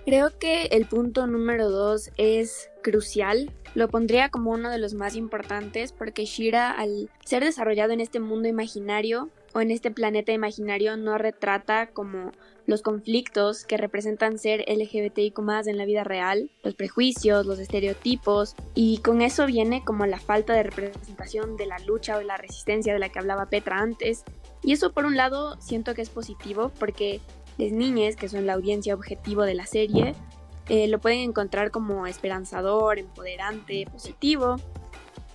[0.05, 3.51] Creo que el punto número 2 es crucial.
[3.75, 8.21] Lo pondría como uno de los más importantes porque Shira, al ser desarrollado en este
[8.21, 12.31] mundo imaginario o en este planeta imaginario, no retrata como
[12.67, 18.99] los conflictos que representan ser LGBTIQ en la vida real, los prejuicios, los estereotipos, y
[18.99, 22.99] con eso viene como la falta de representación de la lucha o la resistencia de
[22.99, 24.25] la que hablaba Petra antes.
[24.61, 27.19] Y eso por un lado siento que es positivo porque
[27.57, 30.13] las niñas, que son la audiencia objetivo de la serie,
[30.69, 34.57] eh, lo pueden encontrar como esperanzador, empoderante, positivo,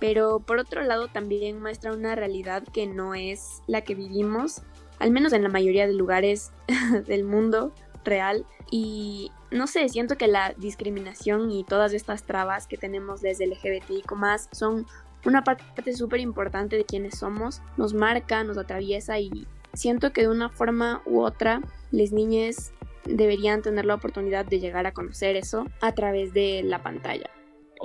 [0.03, 4.61] pero por otro lado también muestra una realidad que no es la que vivimos
[4.99, 6.51] al menos en la mayoría de lugares
[7.07, 7.71] del mundo
[8.03, 8.45] real.
[8.69, 14.11] Y no sé, siento que la discriminación y todas estas trabas que tenemos desde LGBTIQ
[14.51, 14.85] son
[15.25, 20.27] una parte súper importante de quienes somos, nos marca, nos atraviesa y siento que de
[20.27, 22.73] una forma u otra las niñas
[23.05, 27.29] deberían tener la oportunidad de llegar a conocer eso a través de la pantalla.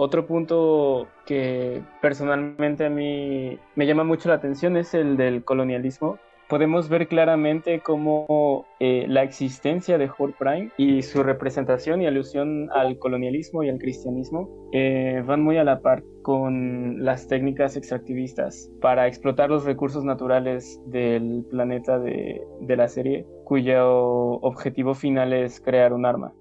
[0.00, 6.18] Otro punto que personalmente a mí me llama mucho la atención es el del colonialismo
[6.48, 12.70] podemos ver claramente cómo eh, la existencia de Horde Prime y su representación y alusión
[12.72, 18.70] al colonialismo y al cristianismo eh, van muy a la par con las técnicas extractivistas
[18.80, 23.94] para explotar los recursos naturales del planeta de, de la serie, cuyo
[24.40, 26.32] objetivo final es crear un arma.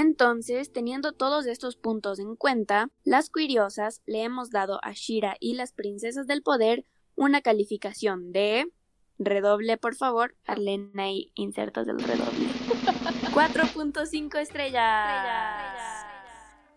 [0.00, 5.54] Entonces, teniendo todos estos puntos en cuenta, las curiosas le hemos dado a Shira y
[5.54, 6.84] las princesas del poder
[7.16, 8.70] una calificación de
[9.18, 10.36] Redoble, por favor.
[10.46, 12.46] Arlena y insertos del redoble.
[13.34, 16.06] 4.5 estrellas.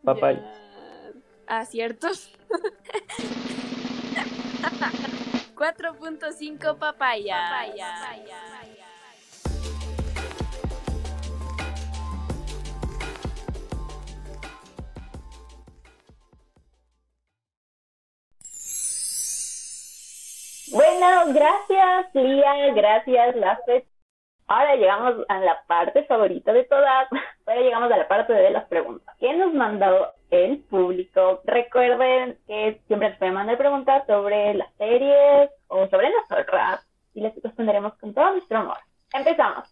[0.04, 0.42] Papay.
[1.46, 2.32] Aciertos.
[5.54, 7.38] 4.5 papaya.
[7.38, 8.81] papaya.
[20.72, 23.86] Bueno, gracias Lía, gracias Lafet.
[24.48, 27.08] Ahora llegamos a la parte favorita de todas.
[27.46, 29.16] Ahora llegamos a la parte de las preguntas.
[29.20, 31.42] ¿Qué nos mandó el público?
[31.44, 36.88] Recuerden que siempre les pueden mandar preguntas sobre las series o sobre nosotras.
[37.14, 38.78] y les responderemos con todo nuestro amor.
[39.14, 39.68] Empezamos.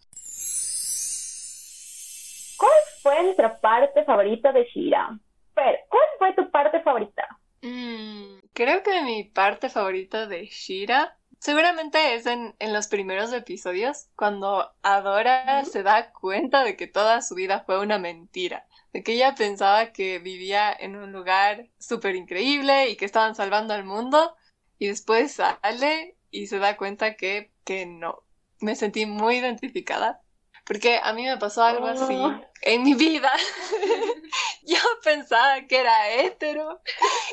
[2.58, 5.18] ¿Cuál fue nuestra parte favorita de Shira?
[5.54, 7.26] Fer, ¿cuál fue tu parte favorita?
[7.62, 14.08] Mm, creo que mi parte favorita de Shira seguramente es en, en los primeros episodios,
[14.16, 19.12] cuando Adora se da cuenta de que toda su vida fue una mentira, de que
[19.14, 24.36] ella pensaba que vivía en un lugar súper increíble y que estaban salvando al mundo,
[24.78, 28.22] y después sale y se da cuenta que, que no.
[28.60, 30.22] Me sentí muy identificada
[30.70, 32.40] porque a mí me pasó algo así Oh.
[32.62, 33.32] en mi vida.
[34.62, 36.80] Yo pensaba que era hétero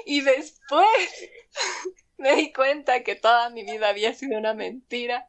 [0.08, 1.30] y después
[2.18, 5.28] me di cuenta que toda mi vida había sido una mentira.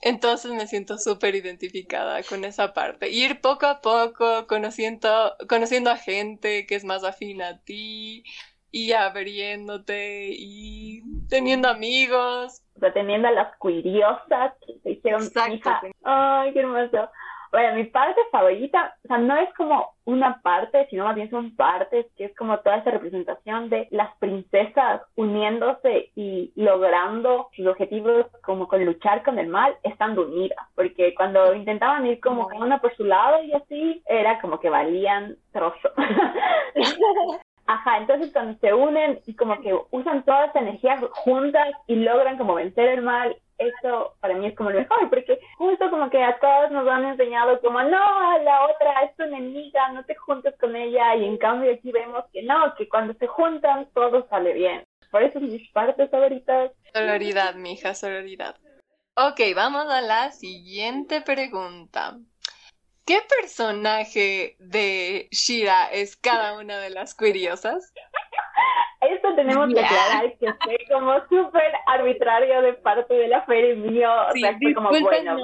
[0.00, 3.10] Entonces me siento súper identificada con esa parte.
[3.10, 8.24] Ir poco a poco conociendo, conociendo a gente que es más afín a ti
[8.72, 12.62] y abriéndote y teniendo amigos.
[12.74, 15.54] O sea, teniendo a las curiosas que se hicieron Exacto.
[15.54, 15.80] hija.
[16.02, 17.08] Ay, qué hermoso.
[17.54, 21.54] Bueno, mi parte favorita, o sea, no es como una parte, sino más bien son
[21.54, 28.26] partes, que es como toda esa representación de las princesas uniéndose y logrando sus objetivos
[28.42, 30.66] como con luchar con el mal, estando unidas.
[30.74, 34.68] Porque cuando intentaban ir como cada una por su lado y así, era como que
[34.68, 35.92] valían trozo.
[37.66, 42.36] Ajá, entonces cuando se unen y como que usan toda esa energía juntas y logran
[42.36, 46.22] como vencer el mal, eso para mí es como lo mejor, porque justo como que
[46.22, 50.54] a todos nos han enseñado como, no, la otra es tu enemiga, no te juntes
[50.60, 54.52] con ella, y en cambio aquí vemos que no, que cuando se juntan todo sale
[54.52, 54.84] bien.
[55.10, 56.72] Por eso mis partes favoritas.
[56.92, 58.56] Sororidad, mija, sororidad.
[59.16, 62.18] Ok, vamos a la siguiente pregunta.
[63.06, 67.92] ¿Qué personaje de Shira es cada una de las curiosas?
[69.02, 73.76] Esto tenemos que aclarar que fue como súper arbitrario de parte de la Fer y
[73.76, 75.36] mío, o Sí, sea, fue como bueno.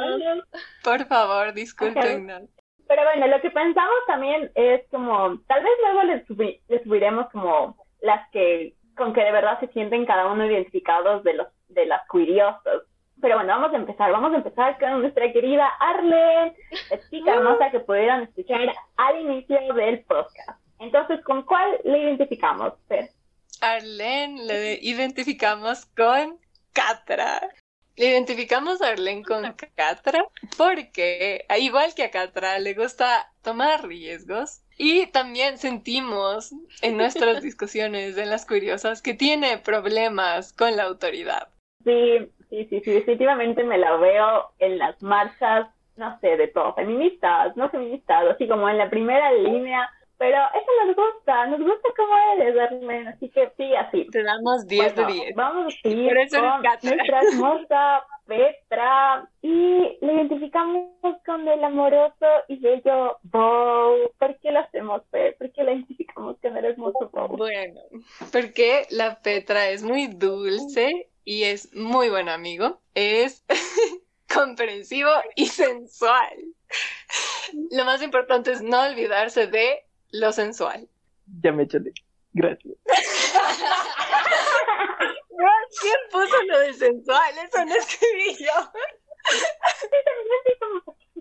[0.82, 2.48] Por favor, discúlpenos.
[2.88, 7.28] Pero bueno, lo que pensamos también es como, tal vez luego les, subi- les subiremos
[7.30, 11.84] como las que, con que de verdad se sienten cada uno identificados de los, de
[11.86, 12.82] las curiosas.
[13.20, 16.54] Pero bueno, vamos a empezar, vamos a empezar con nuestra querida Arlen,
[16.90, 18.60] la chica hermosa que pudieron escuchar
[18.96, 20.58] al inicio del podcast.
[20.78, 23.10] Entonces, ¿con cuál le identificamos, Fer?
[23.60, 26.38] Arlene le identificamos con
[26.72, 27.50] Catra.
[27.96, 30.24] Le identificamos a Arlene con Catra
[30.56, 34.62] porque, igual que a Catra, le gusta tomar riesgos.
[34.78, 41.48] Y también sentimos en nuestras discusiones en las curiosas que tiene problemas con la autoridad.
[41.84, 46.74] Sí, sí, sí, sí, definitivamente me la veo en las marchas, no sé, de todo,
[46.74, 49.88] feministas, no feministas, así como en la primera línea,
[50.20, 54.06] pero eso nos gusta, nos gusta cómo eres, Arlen, así que sí, así.
[54.10, 55.34] Te damos 10 Bueno, de 10.
[55.34, 56.42] Vamos a seguir con
[56.90, 60.90] nuestra hermosa Petra y le identificamos
[61.24, 64.12] con el amoroso y bello Bow.
[64.18, 65.36] ¿Por qué lo hacemos, Fer?
[65.38, 67.36] ¿Por qué la identificamos con el hermoso Bow?
[67.38, 67.80] Bueno,
[68.30, 72.80] porque la Petra es muy dulce y es muy buen amigo.
[72.96, 73.44] Es
[74.34, 76.44] comprensivo y sensual.
[77.70, 80.88] Lo más importante es no olvidarse de lo sensual.
[81.40, 81.92] Ya me echalé.
[82.32, 82.74] Gracias.
[85.80, 87.32] ¿Quién puso lo de sensual?
[87.44, 88.72] Eso no escribí yo.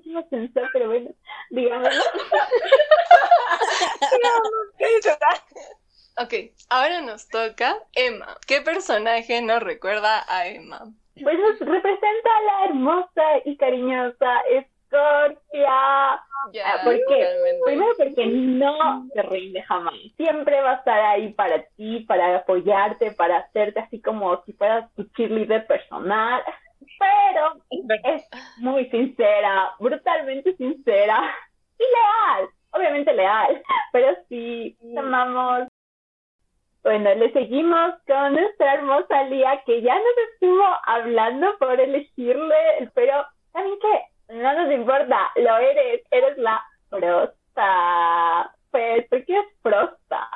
[0.05, 1.11] No sensual, pero bueno,
[1.51, 2.03] digámoslo.
[6.21, 6.33] Ok,
[6.69, 8.27] ahora nos toca Emma.
[8.45, 10.81] ¿Qué personaje nos recuerda a Emma?
[11.21, 14.41] Pues nos representa a la hermosa y cariñosa
[14.89, 16.19] Scorpia.
[16.51, 17.27] Ya, Ah, ¿por qué?
[17.65, 19.93] Primero porque no se rinde jamás.
[20.17, 24.93] Siempre va a estar ahí para ti, para apoyarte, para hacerte así como si fueras
[24.95, 26.43] tu cheerleader personal.
[26.99, 27.61] Pero
[28.13, 31.33] es muy sincera, brutalmente sincera
[31.77, 32.49] y leal.
[32.71, 33.61] Obviamente leal,
[33.93, 35.68] pero sí, amamos.
[36.89, 42.55] Bueno, le seguimos con nuestra hermosa Lía, que ya nos estuvo hablando por elegirle,
[42.95, 43.13] pero
[43.53, 44.33] ¿saben qué?
[44.33, 46.59] No nos importa, lo eres, eres la
[46.89, 48.55] Frosta.
[48.71, 50.27] Pues, ¿por qué es Frosta?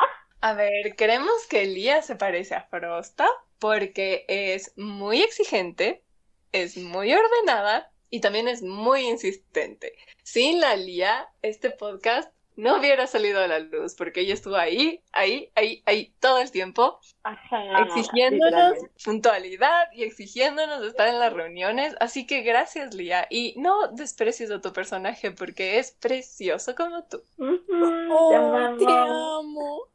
[0.41, 3.27] A ver, creemos que Lía se parece a Frosta
[3.57, 6.03] porque es muy exigente,
[6.51, 9.93] es muy ordenada y también es muy insistente.
[10.21, 15.01] Sin la Lía, este podcast no hubiera salido a la luz porque ella estuvo ahí,
[15.11, 21.95] ahí, ahí, ahí todo el tiempo Ajá, exigiéndonos puntualidad y exigiéndonos estar en las reuniones.
[21.99, 23.27] Así que gracias, Lía.
[23.29, 27.23] Y no desprecies a tu personaje porque es precioso como tú.
[27.37, 28.77] Ujú, te Oh, amamos.
[28.77, 29.87] te amo.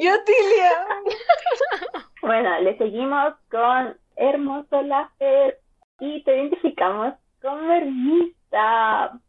[0.00, 0.86] Yo te Lía.
[2.22, 5.60] Bueno, le seguimos con Hermoso Láser.
[6.00, 9.20] y te identificamos como Ermita.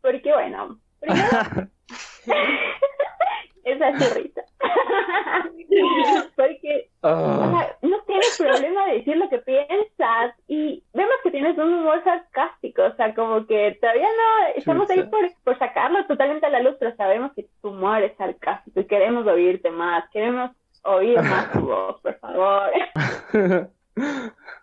[0.00, 1.28] Porque bueno, primero
[3.64, 4.42] esa churrita.
[6.36, 7.68] Porque ah.
[7.82, 12.82] no tienes problema de decir lo que piensas y vemos que tienes un humor sarcástico,
[12.84, 16.76] o sea, como que todavía no estamos ahí por, por sacarlo totalmente a la luz,
[16.78, 20.50] pero sabemos que tu humor es sarcástico y queremos oírte más, queremos
[20.84, 22.70] oír más tu voz, por favor.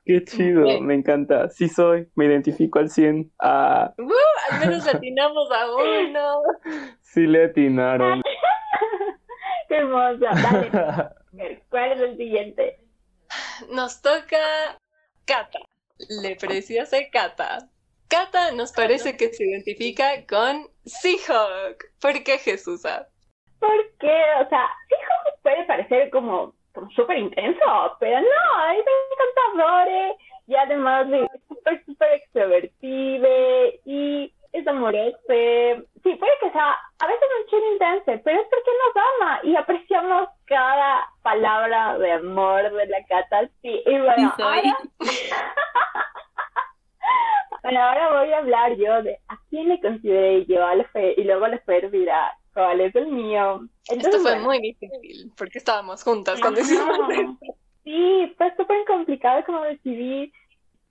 [0.06, 1.50] Qué chido, me encanta.
[1.50, 3.32] Sí soy, me identifico al 100.
[3.40, 3.94] Ah.
[3.98, 4.10] Uh,
[4.52, 6.42] al menos atinamos a uno.
[7.02, 8.22] Sí le atinaron.
[9.68, 10.30] Qué hermosa.
[11.32, 11.64] Dale.
[11.70, 12.80] ¿Cuál es el siguiente?
[13.72, 14.78] Nos toca
[15.26, 15.60] Kata.
[16.22, 17.70] Le preciosa Kata.
[18.08, 21.84] Kata nos parece que se identifica con Seahawk.
[22.02, 22.82] ¿Por qué Jesús?
[23.60, 29.88] Porque, o sea, Seahawk puede parecer como, como súper intenso, pero no, es encantador
[30.48, 33.28] y además es súper, súper extrovertido
[33.86, 35.18] y es amoroso.
[35.28, 39.56] Sí, puede que sea a veces un chido intenso, pero es porque nos ama y
[39.56, 43.50] apreciamos cada palabra de amor de la Cata.
[43.62, 44.78] Sí, y bueno, ahora...
[47.64, 51.24] bueno, ahora voy a hablar yo de a quién le consideré yo a fe y
[51.24, 53.62] luego le Fer dirá cuál es el mío.
[53.88, 56.98] Esto fue muy difícil porque estábamos juntas cuando hicimos
[57.84, 60.32] Sí, fue súper complicado como decidir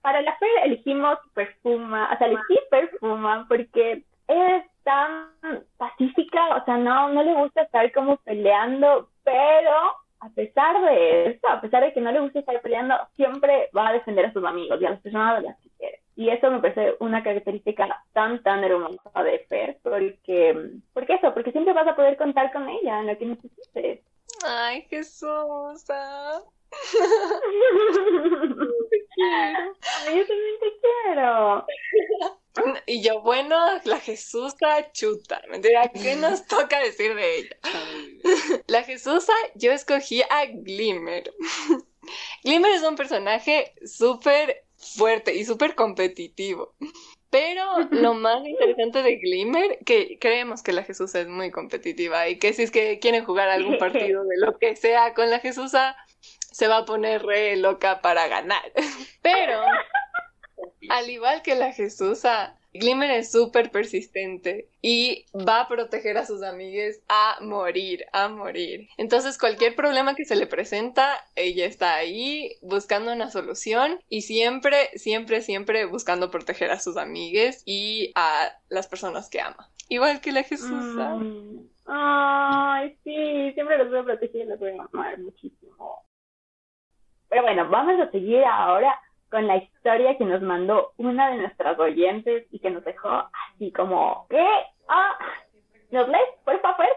[0.01, 5.29] para la fe elegimos Perfuma, o sea, elegí Perfuma porque es tan
[5.77, 9.75] pacífica, o sea, no, no le gusta estar como peleando, pero
[10.21, 13.89] a pesar de eso, a pesar de que no le gusta estar peleando, siempre va
[13.89, 16.01] a defender a sus amigos y a las personas a las que quiere.
[16.15, 21.51] Y eso me parece una característica tan, tan hermosa de Fer, porque, porque eso, porque
[21.51, 24.01] siempre vas a poder contar con ella en lo que necesites.
[24.45, 25.85] Ay, Jesús.
[28.89, 29.65] Te quiero.
[30.05, 31.65] yo también te quiero.
[32.85, 33.55] Y yo, bueno,
[33.85, 35.41] la Jesusa chuta.
[35.49, 37.57] Mentira, ¿qué nos toca decir de ella?
[38.67, 41.31] La Jesusa, yo escogí a Glimmer.
[42.43, 46.73] Glimmer es un personaje súper fuerte y súper competitivo.
[47.29, 52.39] Pero lo más interesante de Glimmer, que creemos que la Jesusa es muy competitiva y
[52.39, 55.95] que si es que quieren jugar algún partido de lo que sea con la Jesusa,
[56.59, 58.61] se va a poner re loca para ganar.
[59.21, 59.61] Pero,
[60.89, 66.43] al igual que la Jesusa, Glimmer es súper persistente y va a proteger a sus
[66.43, 68.89] amigues a morir, a morir.
[68.97, 74.89] Entonces cualquier problema que se le presenta, ella está ahí buscando una solución y siempre,
[74.95, 79.69] siempre, siempre buscando proteger a sus amigues y a las personas que ama.
[79.87, 81.15] Igual que la Jesusa.
[81.15, 81.69] Mm.
[81.85, 85.58] Ay, sí, siempre los voy a proteger y los voy a amar muchísimo.
[87.29, 88.99] Pero bueno, vamos a seguir ahora
[89.29, 93.09] con la historia que nos mandó una de nuestras oyentes y que nos dejó
[93.53, 94.45] así como, ¿qué?
[94.87, 95.17] Ah,
[95.91, 96.87] ¿nos lees, por favor?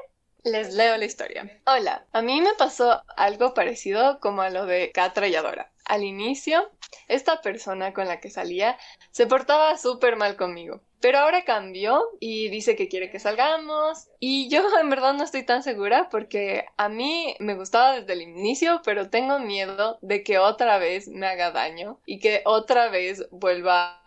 [0.44, 1.44] Les leo la historia.
[1.66, 5.71] Hola, a mí me pasó algo parecido como a lo de Catra y Adora.
[5.84, 6.70] Al inicio,
[7.08, 8.78] esta persona con la que salía
[9.10, 10.80] se portaba súper mal conmigo.
[11.00, 14.08] Pero ahora cambió y dice que quiere que salgamos.
[14.20, 18.22] Y yo en verdad no estoy tan segura porque a mí me gustaba desde el
[18.22, 23.28] inicio, pero tengo miedo de que otra vez me haga daño y que otra vez
[23.30, 24.02] vuelva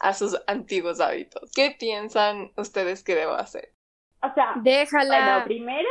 [0.00, 1.50] a sus antiguos hábitos.
[1.54, 3.72] ¿Qué piensan ustedes que debo hacer?
[4.22, 5.18] O sea, déjala.
[5.18, 5.88] Bueno, primero.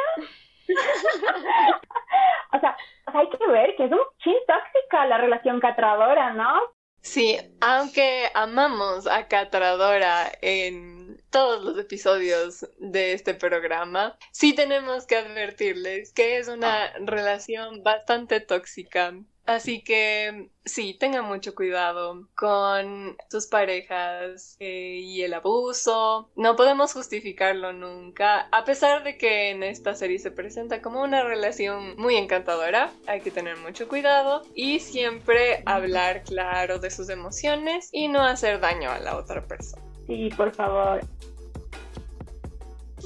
[2.53, 6.59] o, sea, hay que ver que es un chin tóxica la relación catradora, ¿no?
[7.01, 15.17] Sí, aunque amamos a Catradora en todos los episodios de este programa, sí tenemos que
[15.17, 19.13] advertirles que es una relación bastante tóxica
[19.45, 26.31] Así que sí, tengan mucho cuidado con sus parejas eh, y el abuso.
[26.35, 28.47] No podemos justificarlo nunca.
[28.51, 33.21] A pesar de que en esta serie se presenta como una relación muy encantadora, hay
[33.21, 38.89] que tener mucho cuidado y siempre hablar claro de sus emociones y no hacer daño
[38.89, 39.83] a la otra persona.
[40.07, 41.01] Sí, por favor.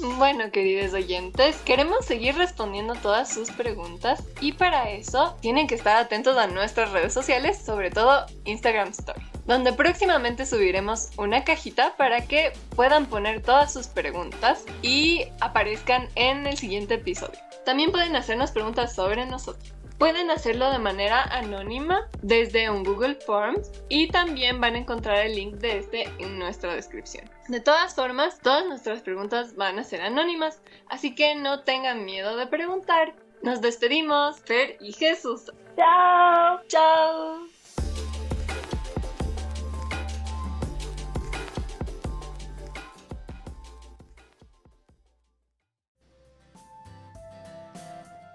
[0.02, 5.98] Bueno, queridos oyentes, queremos seguir respondiendo todas sus preguntas y para eso tienen que estar
[5.98, 12.26] atentos a nuestras redes sociales, sobre todo Instagram Story, donde próximamente subiremos una cajita para
[12.26, 17.38] que puedan poner todas sus preguntas y aparezcan en el siguiente episodio.
[17.66, 19.79] También pueden hacernos preguntas sobre nosotros.
[20.00, 25.36] Pueden hacerlo de manera anónima desde un Google Forms y también van a encontrar el
[25.36, 27.28] link de este en nuestra descripción.
[27.48, 32.34] De todas formas, todas nuestras preguntas van a ser anónimas, así que no tengan miedo
[32.36, 33.14] de preguntar.
[33.42, 35.52] Nos despedimos, Fer y Jesús.
[35.76, 36.60] Chao.
[36.66, 37.40] Chao.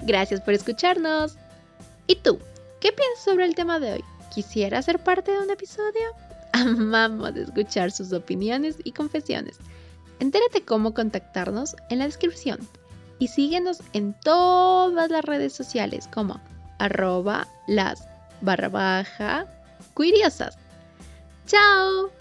[0.02, 1.40] Gracias por escucharnos.
[2.08, 2.40] ¿Y tú?
[2.80, 4.04] ¿Qué piensas sobre el tema de hoy?
[4.34, 6.10] ¿Quisiera ser parte de un episodio?
[6.54, 9.58] Amamos escuchar sus opiniones y confesiones.
[10.20, 12.60] Entérate cómo contactarnos en la descripción
[13.20, 16.40] y síguenos en todas las redes sociales como
[16.80, 18.08] arroba las
[18.42, 19.46] barra baja.
[21.46, 22.12] ¡Chao!